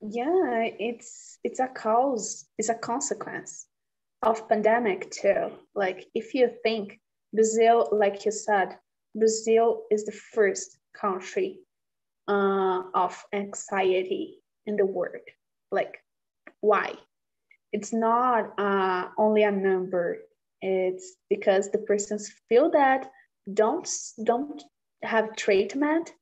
[0.00, 3.66] Yeah, it's it's a cause, it's a consequence
[4.22, 5.50] of pandemic too.
[5.74, 7.00] Like if you think
[7.32, 8.78] Brazil, like you said,
[9.14, 11.58] Brazil is the first country
[12.28, 15.26] uh, of anxiety in the world.
[15.70, 15.98] Like
[16.60, 16.94] why?
[17.72, 20.18] It's not uh, only a number.
[20.62, 23.10] It's because the persons feel that
[23.54, 23.88] don't
[24.24, 24.62] don't
[25.02, 26.12] have treatment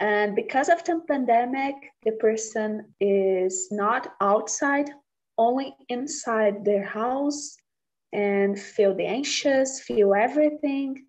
[0.00, 4.90] and because of the pandemic, the person is not outside,
[5.38, 7.56] only inside their house
[8.12, 11.06] and feel the anxious, feel everything.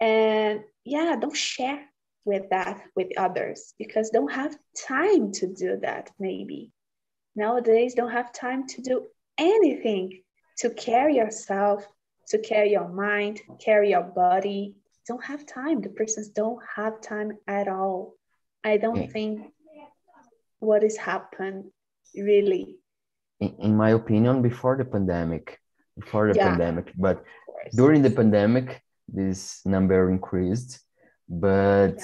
[0.00, 1.86] And yeah, don't share
[2.24, 4.56] with that with others because don't have
[4.86, 6.70] time to do that maybe.
[7.34, 9.06] Nowadays don't have time to do
[9.38, 10.22] anything
[10.58, 11.86] to care yourself,
[12.28, 14.74] to care your mind, care your body,
[15.06, 15.80] don't have time.
[15.80, 18.14] The persons don't have time at all.
[18.62, 19.06] I don't Yeah.
[19.16, 19.52] think
[20.58, 21.70] what has happened
[22.14, 22.76] really.
[23.40, 25.58] in, in my opinion before the pandemic
[25.96, 26.48] before the Yeah.
[26.50, 27.24] pandemic but
[27.74, 28.66] during the pandemic
[29.08, 30.70] this number increased
[31.30, 31.98] but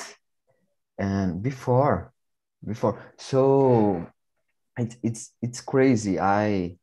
[0.99, 2.13] and before
[2.65, 3.03] before.
[3.19, 4.07] So
[4.79, 6.19] it's it's it's crazy.
[6.21, 6.77] I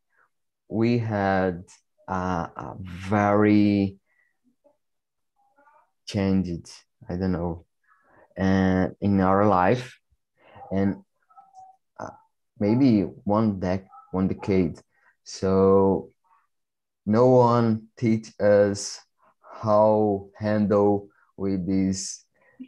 [0.68, 1.64] we had
[2.08, 3.98] a, a very
[6.06, 6.70] changed
[7.10, 7.66] i don't know
[8.36, 9.98] and in our life.
[10.72, 11.04] And
[12.00, 12.10] uh,
[12.60, 14.80] maybe one dec one decade.
[15.24, 16.10] So
[17.06, 19.00] no one teach us
[19.41, 22.23] how handle with this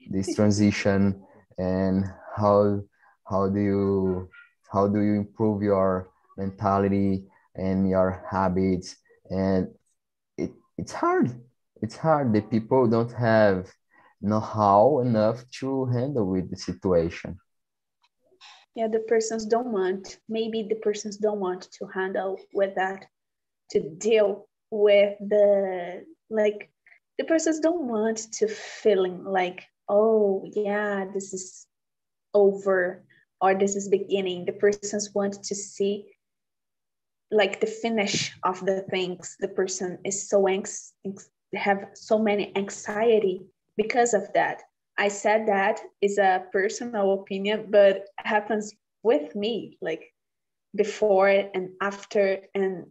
[0.09, 1.23] this transition
[1.57, 2.81] and how
[3.27, 4.29] how do you
[4.71, 7.25] how do you improve your mentality
[7.55, 8.97] and your habits?
[9.29, 9.69] And
[10.37, 11.33] it, it's hard.
[11.81, 12.33] It's hard.
[12.33, 13.71] The people don't have
[14.21, 17.37] know-how enough to handle with the situation.
[18.75, 23.05] Yeah the persons don't want maybe the persons don't want to handle with that
[23.71, 26.69] to deal with the like
[27.17, 31.67] the persons don't want to feeling like oh yeah this is
[32.33, 33.03] over
[33.41, 34.45] or this is beginning.
[34.45, 36.05] The persons want to see
[37.31, 39.35] like the finish of the things.
[39.39, 40.93] The person is so anxious
[41.53, 43.41] have so many anxiety
[43.77, 44.61] because of that.
[44.97, 48.73] I said that is a personal opinion but happens
[49.03, 50.13] with me like
[50.75, 52.39] before and after.
[52.53, 52.87] And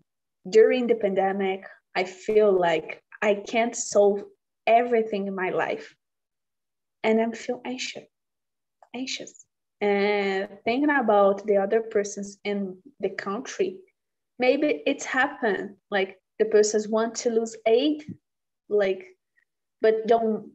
[0.49, 1.65] during the pandemic
[1.95, 4.23] i feel like i can't solve
[4.67, 5.95] everything in my life
[7.05, 8.05] and i'm feel anxious
[8.95, 9.45] anxious.
[9.81, 13.77] And thinking about the other persons in the country
[14.39, 18.05] maybe it's happened like the persons want to lose weight
[18.69, 19.05] like
[19.83, 20.53] but don't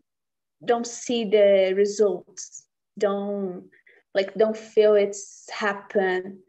[0.66, 2.66] don't see the results
[2.98, 3.70] don't
[4.16, 6.40] like don't feel it's happened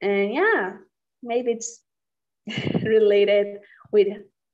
[0.00, 0.72] and yeah
[1.22, 1.82] maybe it's
[2.82, 3.58] related
[3.92, 4.08] with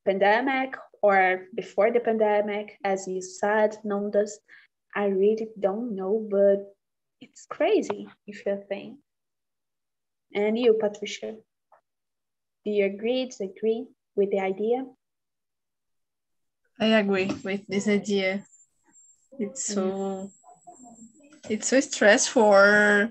[0.04, 4.32] pandemic or before the pandemic as you said nondas
[4.96, 6.58] i really don't know but
[7.20, 8.98] it's crazy if you think
[10.34, 11.36] and you patricia
[12.64, 13.86] do you agree disagree
[14.16, 14.84] with the idea
[16.78, 18.44] I agree with this idea.
[19.38, 20.30] It's so
[21.48, 23.10] it's so stressful for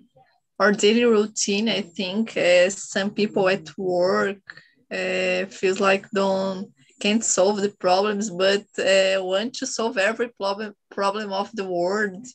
[0.59, 1.69] our daily routine.
[1.69, 4.43] I think uh, some people at work
[4.91, 10.73] uh, feels like don't can't solve the problems, but uh, want to solve every problem
[10.91, 12.25] problem of the world.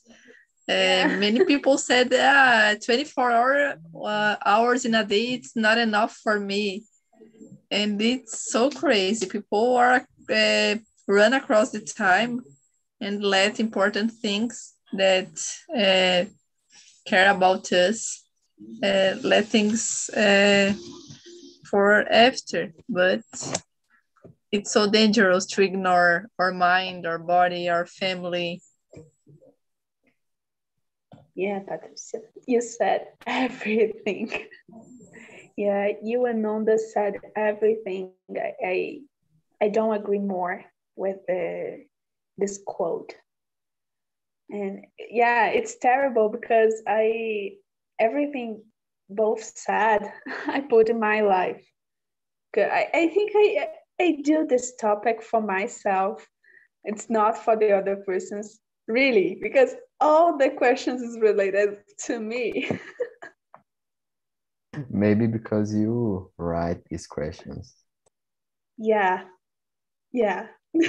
[0.69, 6.17] Uh, many people said ah, 24 hour, uh, hours in a day it's not enough
[6.23, 6.85] for me.
[7.71, 9.27] And it's so crazy.
[9.27, 10.75] People are uh,
[11.07, 12.41] run across the time
[13.01, 15.31] and let important things that
[15.75, 16.29] uh,
[17.07, 18.25] care about us
[18.83, 20.73] uh, let things uh,
[21.69, 22.73] for after.
[22.89, 23.23] But
[24.53, 28.61] it's so dangerous to ignore our mind our body our family
[31.35, 34.31] yeah patricia you said everything
[35.57, 39.01] yeah you and Nondas said everything I, I
[39.63, 40.65] i don't agree more
[41.01, 41.85] with the,
[42.37, 43.15] this quote.
[44.51, 47.53] And yeah, it's terrible because I
[47.99, 48.63] everything
[49.09, 50.13] both sad
[50.47, 51.65] I put in my life.
[52.57, 53.69] I, I think I
[54.01, 56.27] I do this topic for myself.
[56.85, 61.77] It's not for the other persons, really, because all the questions is related
[62.07, 62.71] to me.
[64.89, 67.75] Maybe because you write these questions.
[68.79, 69.25] Yeah.
[70.13, 70.47] Yeah.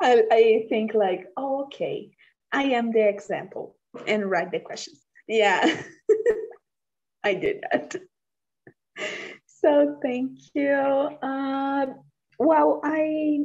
[0.00, 2.12] I, I think like, oh, okay,
[2.52, 5.02] I am the example and write the questions.
[5.26, 5.82] Yeah,
[7.24, 7.96] I did that.
[9.46, 10.70] So thank you.
[10.70, 11.86] Uh,
[12.38, 13.40] well, I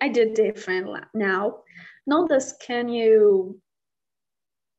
[0.00, 1.62] I did different now.
[2.06, 3.60] Notice, can you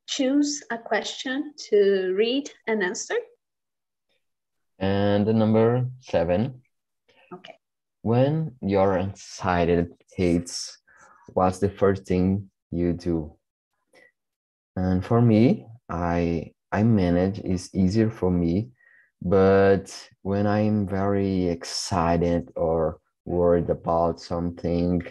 [0.07, 3.15] choose a question to read and answer?
[4.79, 6.61] And the number seven.
[7.33, 7.55] Okay
[8.05, 10.77] when your anxiety hits,
[11.33, 13.33] what's the first thing you do?
[14.75, 18.69] And for me, I I manage is easier for me,
[19.23, 19.89] but
[20.21, 25.01] when I'm very excited or worried about something,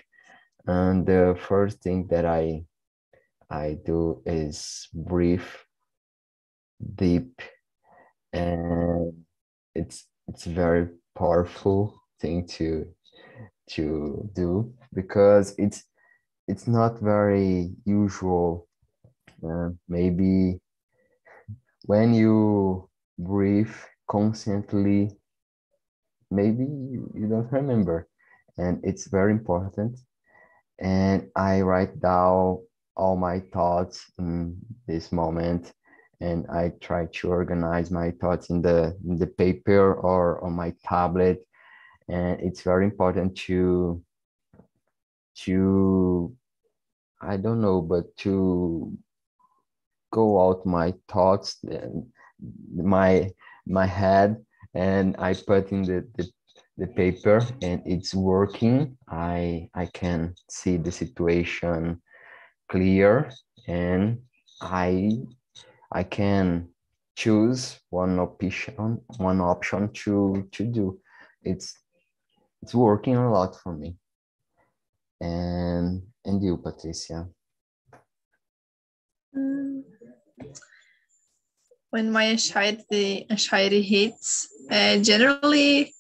[0.67, 2.65] and the first thing that I
[3.51, 5.43] I do is breathe
[6.95, 7.41] deep.
[8.33, 9.25] And
[9.75, 12.87] it's it's very powerful thing to
[13.71, 15.85] to do because it's
[16.49, 18.69] it's not very usual.
[19.45, 20.61] Uh, maybe
[21.87, 22.89] when you
[23.19, 23.75] breathe
[24.09, 25.11] constantly
[26.35, 28.09] maybe you, you don't remember.
[28.59, 29.99] And it's very important.
[30.79, 32.59] And i write down
[32.97, 34.57] all my thoughts in
[34.87, 35.73] this moment.
[36.21, 40.75] And i try to organize my thoughts in the in the paper or on my
[40.85, 41.47] tablet.
[42.09, 44.03] And it's very important to
[45.37, 46.33] to
[47.21, 48.97] i don't know but to
[50.13, 52.07] go out my thoughts and
[52.77, 53.31] my
[53.67, 54.44] my head
[54.75, 56.29] and i put in the, the
[56.77, 62.01] the paper and it's working i i can see the situation
[62.69, 63.31] clear
[63.69, 64.19] and
[64.61, 65.19] I
[65.93, 66.69] I can
[67.17, 71.01] choose one option one option to to do.
[71.43, 71.79] It's
[72.63, 73.97] it's working a lot for me.
[75.21, 77.29] And and you, Patricia?
[79.37, 79.83] Mm.
[81.91, 85.95] When my anxiety anxiety hits, uh, generally,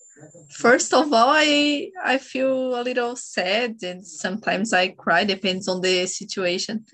[0.50, 5.24] first of all, I I feel a little sad and sometimes I cry.
[5.24, 6.84] Depends on the situation,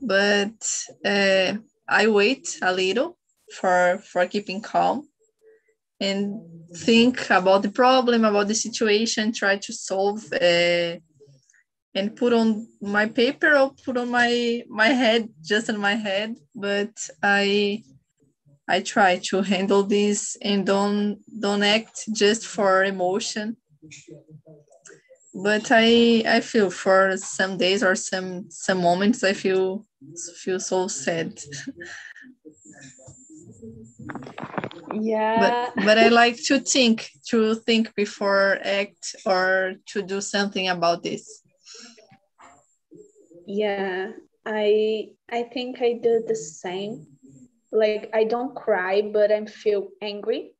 [0.00, 0.58] but
[1.04, 1.54] uh,
[1.88, 3.18] I wait a little
[3.52, 5.08] for for keeping calm
[6.00, 6.40] and
[6.76, 10.24] think about the problem, about the situation, try to solve.
[10.32, 10.96] Uh,
[11.94, 16.34] and put on my paper or put on my my head just in my head
[16.54, 16.90] but
[17.22, 17.82] i
[18.68, 23.56] i try to handle this and don't don't act just for emotion.
[25.34, 29.84] But i i feel for some days or some some moments i feel
[30.42, 31.32] feel so sad.
[34.94, 35.40] Yeah.
[35.74, 41.02] But but i like to think to think before act or to do something about
[41.02, 41.42] this.
[43.46, 44.12] Yeah
[44.44, 47.06] i i think i do the same
[47.72, 50.54] like i don't cry but i feel angry.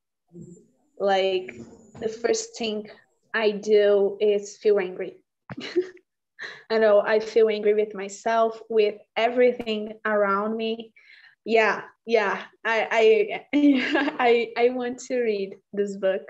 [0.98, 1.52] Like
[2.00, 2.88] the first thing
[3.34, 5.18] i do is feel angry.
[6.70, 10.92] I know i feel angry with myself with everything around me.
[11.44, 13.46] Yeah yeah i i
[14.18, 16.22] i, I want to read this book.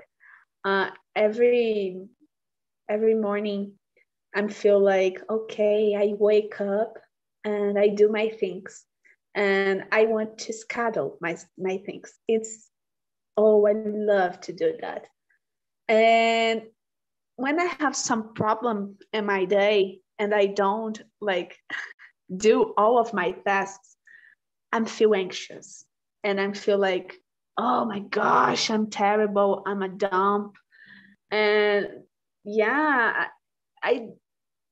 [0.65, 2.07] Uh every
[2.89, 3.73] every morning
[4.35, 6.97] I feel like, okay, I wake up
[7.45, 8.85] and I do my things
[9.35, 12.13] and I want to schedule my, my things.
[12.27, 12.69] It's,
[13.37, 15.07] oh, I love to do that.
[15.87, 16.63] And
[17.35, 21.57] when I have some problem in my day and I don't like
[22.37, 23.95] do all of my tasks,
[24.71, 25.85] I'm feel anxious
[26.23, 27.15] and I feel like,
[27.57, 29.63] oh my gosh, I'm terrible.
[29.65, 30.55] I'm a dump.
[31.29, 31.87] And
[32.43, 33.27] yeah,
[33.83, 34.07] I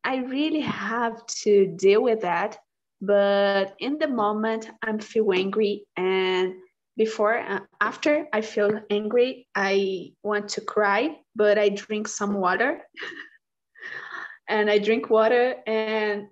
[0.04, 2.58] I really have to deal with that.
[3.02, 6.54] But in the moment, I'm feel angry, and
[6.96, 12.82] before, uh, after I feel angry, I want to cry, but I drink some water,
[14.48, 16.28] and I drink water, and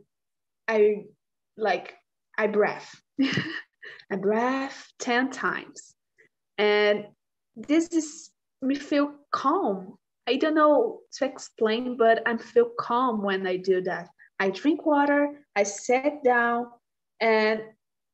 [0.67, 1.05] I
[1.57, 1.95] like
[2.37, 2.93] I breath,
[4.11, 5.95] I breath ten times,
[6.59, 7.07] and
[7.55, 8.29] this is
[8.61, 9.95] me feel calm.
[10.27, 14.09] I don't know to explain, but I feel calm when I do that.
[14.39, 16.67] I drink water, I sat down
[17.19, 17.59] and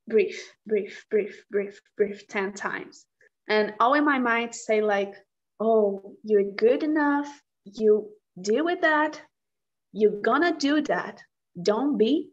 [0.07, 3.05] breathe, breathe, breathe, breathe, breathe 10 times.
[3.47, 5.13] And all in my mind say like,
[5.59, 7.29] oh, you're good enough.
[7.65, 8.09] You
[8.41, 9.21] deal with that.
[9.93, 11.21] You're gonna do that.
[11.61, 12.31] Don't be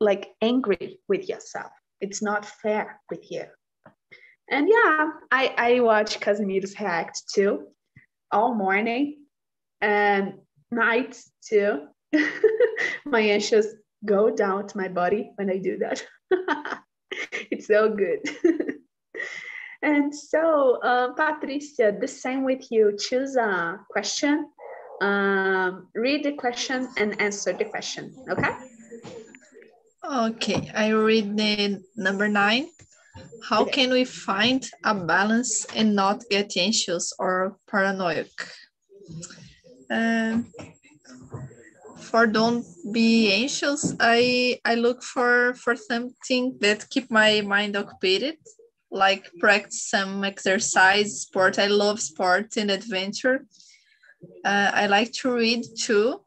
[0.00, 1.72] like angry with yourself.
[2.00, 3.44] It's not fair with you.
[4.50, 7.66] And yeah, I, I watch Casimiro's React too
[8.32, 9.18] all morning
[9.82, 10.38] and
[10.70, 11.88] night too.
[13.04, 13.66] my anxious
[14.04, 16.02] go down to my body when I do that.
[17.50, 18.20] it's so good.
[19.82, 22.96] and so, uh, Patricia, the same with you.
[22.98, 24.50] Choose a question,
[25.00, 28.14] um, read the question, and answer the question.
[28.30, 28.54] Okay.
[30.10, 32.68] Okay, I read the number nine.
[33.42, 33.72] How okay.
[33.72, 38.28] can we find a balance and not get anxious or paranoid?
[39.90, 40.46] Um,
[42.00, 48.38] for don't be anxious, I I look for for something that keep my mind occupied,
[48.90, 51.58] like practice some exercise, sport.
[51.58, 53.46] I love sport and adventure.
[54.44, 56.20] Uh, I like to read too,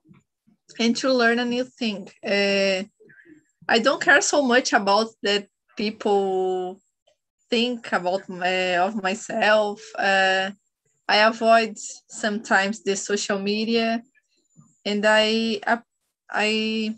[0.80, 2.10] and to learn a new thing.
[2.26, 2.84] Uh,
[3.68, 5.48] I don't care so much about that
[5.78, 6.80] people
[7.50, 9.82] think about my, of myself.
[9.98, 10.52] Uh,
[11.08, 11.78] I avoid
[12.10, 14.02] sometimes the social media,
[14.86, 15.60] and I
[16.30, 16.96] I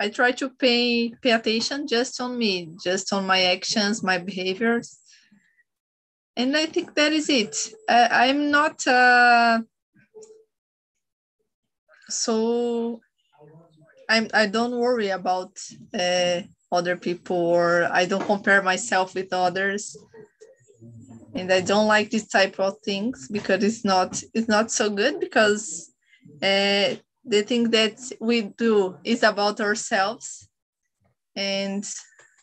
[0.00, 4.98] I try to pay pay attention just on me, just on my actions, my behaviors,
[6.36, 7.56] and I think that is it.
[7.88, 9.60] Uh, I'm not uh,
[12.08, 13.00] so.
[14.08, 14.28] I'm.
[14.34, 15.58] I don't worry about
[15.94, 16.40] uh,
[16.72, 19.96] other people or I don't compare myself with others.
[21.34, 25.20] And I don't like this type of things because it's not it's not so good
[25.20, 25.91] because
[26.40, 30.48] uh, the thing that we do is about ourselves.
[31.36, 31.84] And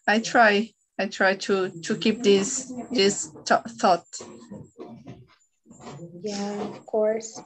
[0.07, 4.05] I try I try to to keep this this thought.
[6.21, 7.41] Yeah, of course.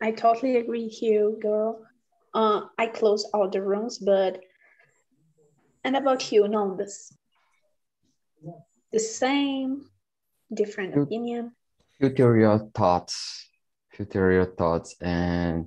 [0.00, 1.84] I totally agree with you, girl.
[2.34, 4.40] Uh, I close all the rooms, but
[5.84, 7.14] And about you, Nondas?
[8.92, 9.86] The same,
[10.52, 11.54] different opinion?
[11.98, 13.48] filter your thoughts
[13.96, 15.66] filter your thoughts and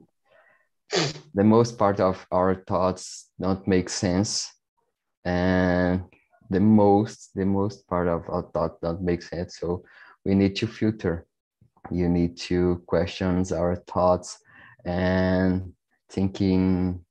[1.33, 4.51] the most part of our thoughts don't make sense.
[5.25, 6.03] And
[6.49, 9.59] the most the most part of our thought don't make sense.
[9.59, 9.83] So
[10.25, 11.25] we need to filter.
[11.91, 14.39] You need to question our thoughts
[14.85, 15.73] and
[16.09, 17.05] thinking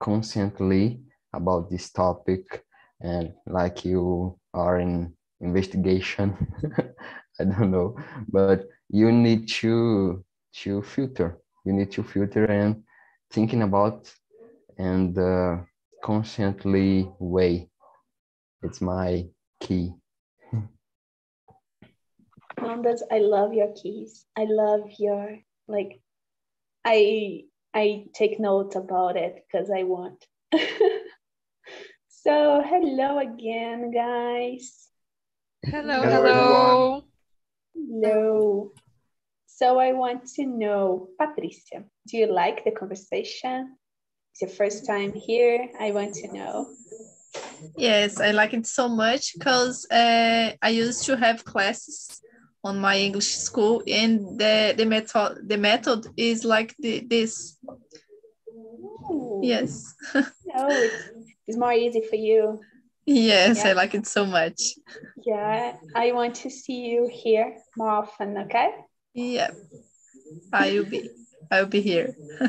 [0.00, 1.00] consciently
[1.32, 2.64] about this topic.
[3.00, 6.36] And like you are in investigation
[7.40, 7.96] i don't know
[8.28, 10.22] but you need to
[10.52, 11.38] to filter.
[11.64, 12.82] You need to filter and
[13.32, 14.12] thinking about
[14.78, 15.56] and uh,
[16.04, 17.68] consciently way
[18.62, 19.26] it's my
[19.60, 19.94] key
[22.62, 24.24] Nondas, I love your keys.
[24.36, 26.00] I love your like
[26.84, 30.24] I I take notes about it because I want.
[32.08, 34.88] so hello again, guys.
[35.64, 37.04] Hello, Hello, hello.
[37.74, 38.72] Hello.
[39.46, 43.76] So I want to know, Patricia, do you like the conversation?
[44.32, 45.68] It's your first time here.
[45.78, 46.68] I want to know.
[47.76, 52.20] Yes, I like it so much because uh, I used to have classes
[52.64, 57.58] on my English school, and the the method the method is like the, this.
[58.48, 59.40] Ooh.
[59.42, 59.94] Yes,
[60.54, 61.08] No, it's,
[61.46, 62.60] it's more easy for you.
[63.06, 64.74] yes, I like it so much.
[65.24, 68.70] Yeah, I want to see you here more often, okay?
[69.14, 69.50] Yeah,
[70.52, 71.10] I will be.
[71.52, 72.16] I will be here.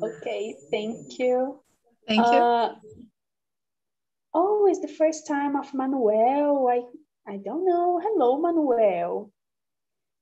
[0.00, 1.58] Okay, thank you.
[2.06, 2.38] Thank you.
[2.38, 2.76] Uh,
[4.32, 6.70] oh, it's the first time of Manuel.
[6.70, 6.86] I
[7.26, 7.98] I don't know.
[7.98, 9.32] Hello, Manuel.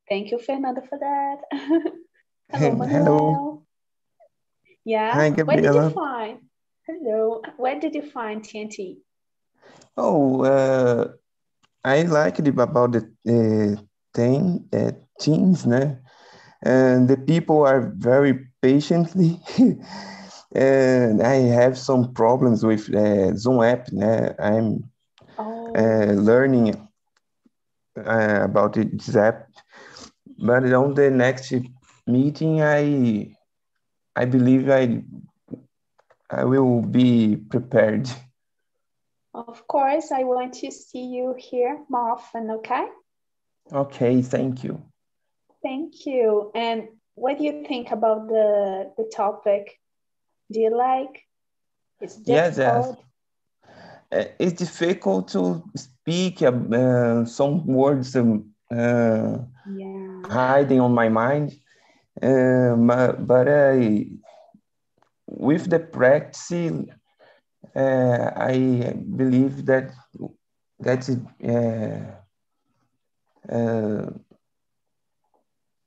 [0.09, 1.45] Thank you, Fernando, for that.
[1.53, 2.73] Hello, Hello.
[2.73, 3.67] Manuel.
[4.87, 5.13] Yeah.
[5.13, 5.91] Hi, Where did you Gabriela.
[5.91, 6.39] find?
[6.89, 7.43] Hello.
[7.59, 8.97] Where did you find TNT?
[9.95, 11.13] Oh, uh,
[11.85, 13.77] I liked it about the uh,
[14.15, 16.01] thing, uh, teams, né?
[16.63, 19.41] And the people are very patiently.
[20.55, 24.35] and I have some problems with uh, Zoom app, né?
[24.39, 24.91] I'm
[25.39, 26.75] Oh, uh, learning
[27.99, 29.49] uh, about this app,
[30.39, 31.53] but on the next
[32.07, 33.37] meeting, I
[34.17, 35.03] I believe I
[36.31, 38.09] I will be prepared.
[39.35, 40.11] of course.
[40.13, 42.87] I want to see you here more often, okay?
[43.73, 44.81] Okay, thank you.
[45.67, 46.53] Thank you.
[46.55, 49.81] And what do you think about the the topic?
[50.53, 51.27] Do you like?
[52.01, 52.95] It's Yes, yes.
[52.95, 53.05] difficult.
[54.13, 60.29] Uh, It's difficult to speak uh, some words um, uh, Yeah.
[60.29, 61.53] hiding on my mind,
[62.23, 62.75] uh,
[63.19, 64.07] but I,
[65.27, 66.53] with the practice,
[67.75, 69.91] uh, I believe that
[70.81, 71.09] that
[71.45, 72.01] uh,
[73.53, 74.11] uh,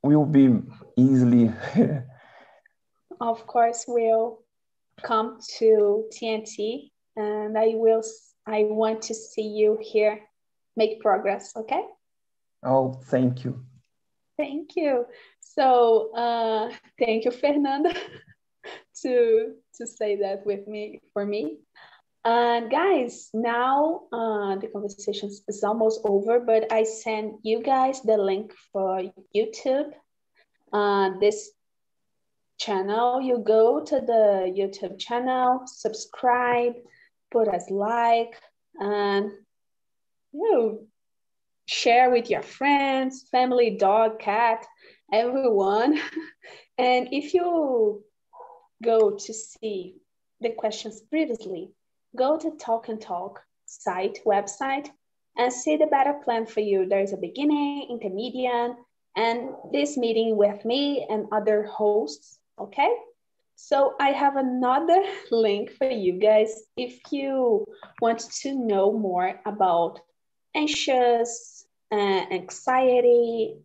[0.04, 0.62] will be
[0.98, 1.52] easily.
[3.22, 4.40] Of course, we'll
[5.04, 8.02] come to TNT, and I will.
[8.48, 10.22] I want to see you here,
[10.78, 11.54] make progress.
[11.56, 11.84] Okay.
[12.64, 13.62] oh, thank you.
[14.38, 15.06] Thank you.
[15.42, 17.94] So, uh, thank you, Fernanda,
[19.02, 21.60] to to say that with me for me.
[22.30, 28.18] And guys, now uh, the conversation is almost over, but I send you guys the
[28.18, 29.02] link for
[29.36, 29.94] YouTube.
[30.72, 31.50] Uh, this
[32.60, 36.74] channel, you go to the YouTube channel, subscribe,
[37.32, 38.40] put us like,
[38.80, 39.32] and
[40.32, 40.82] you know,
[41.66, 44.68] share with your friends, family, dog, cat,
[45.12, 46.00] everyone.
[46.78, 48.04] and if you
[48.84, 49.96] go to see
[50.42, 51.72] the questions previously,
[52.16, 54.90] go to Talk and Talk site, website,
[55.38, 56.88] and see the better plan for you.
[56.88, 58.72] There's a beginning, intermediate,
[59.16, 62.90] and this meeting with me and other hosts, okay?
[63.56, 65.02] So I have another
[65.32, 67.66] link for you guys if you
[68.02, 70.00] want to know more about
[70.56, 73.56] anxious, uh, anxiety,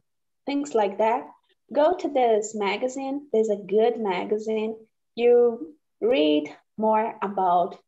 [0.46, 1.28] things like that.
[1.72, 3.28] Go to this magazine.
[3.32, 4.76] There's a good magazine.
[5.14, 7.78] You read more about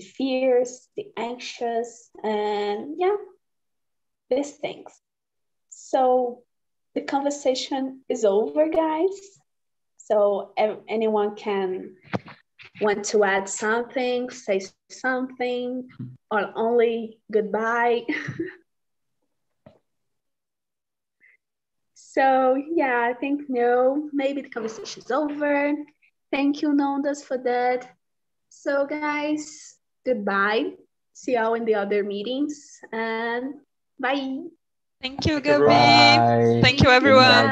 [0.00, 3.16] the fears, the anxious, and yeah,
[4.30, 5.00] these things.
[5.68, 6.42] So
[6.94, 9.20] the conversation is over, guys.
[9.98, 10.52] So
[10.88, 11.96] anyone can
[12.80, 15.88] want to add something, say something,
[16.30, 18.04] or only goodbye.
[21.94, 25.74] so yeah, I think no, maybe the conversation is over.
[26.32, 27.88] Thank you, Nondas, for that.
[28.48, 30.72] So guys, goodbye.
[31.12, 33.54] See y'all in the other meetings and
[33.98, 34.46] bye.
[35.00, 35.66] Thank you, Thank you, Gabi.
[35.66, 36.60] Bye.
[36.62, 37.48] Thank you, everyone.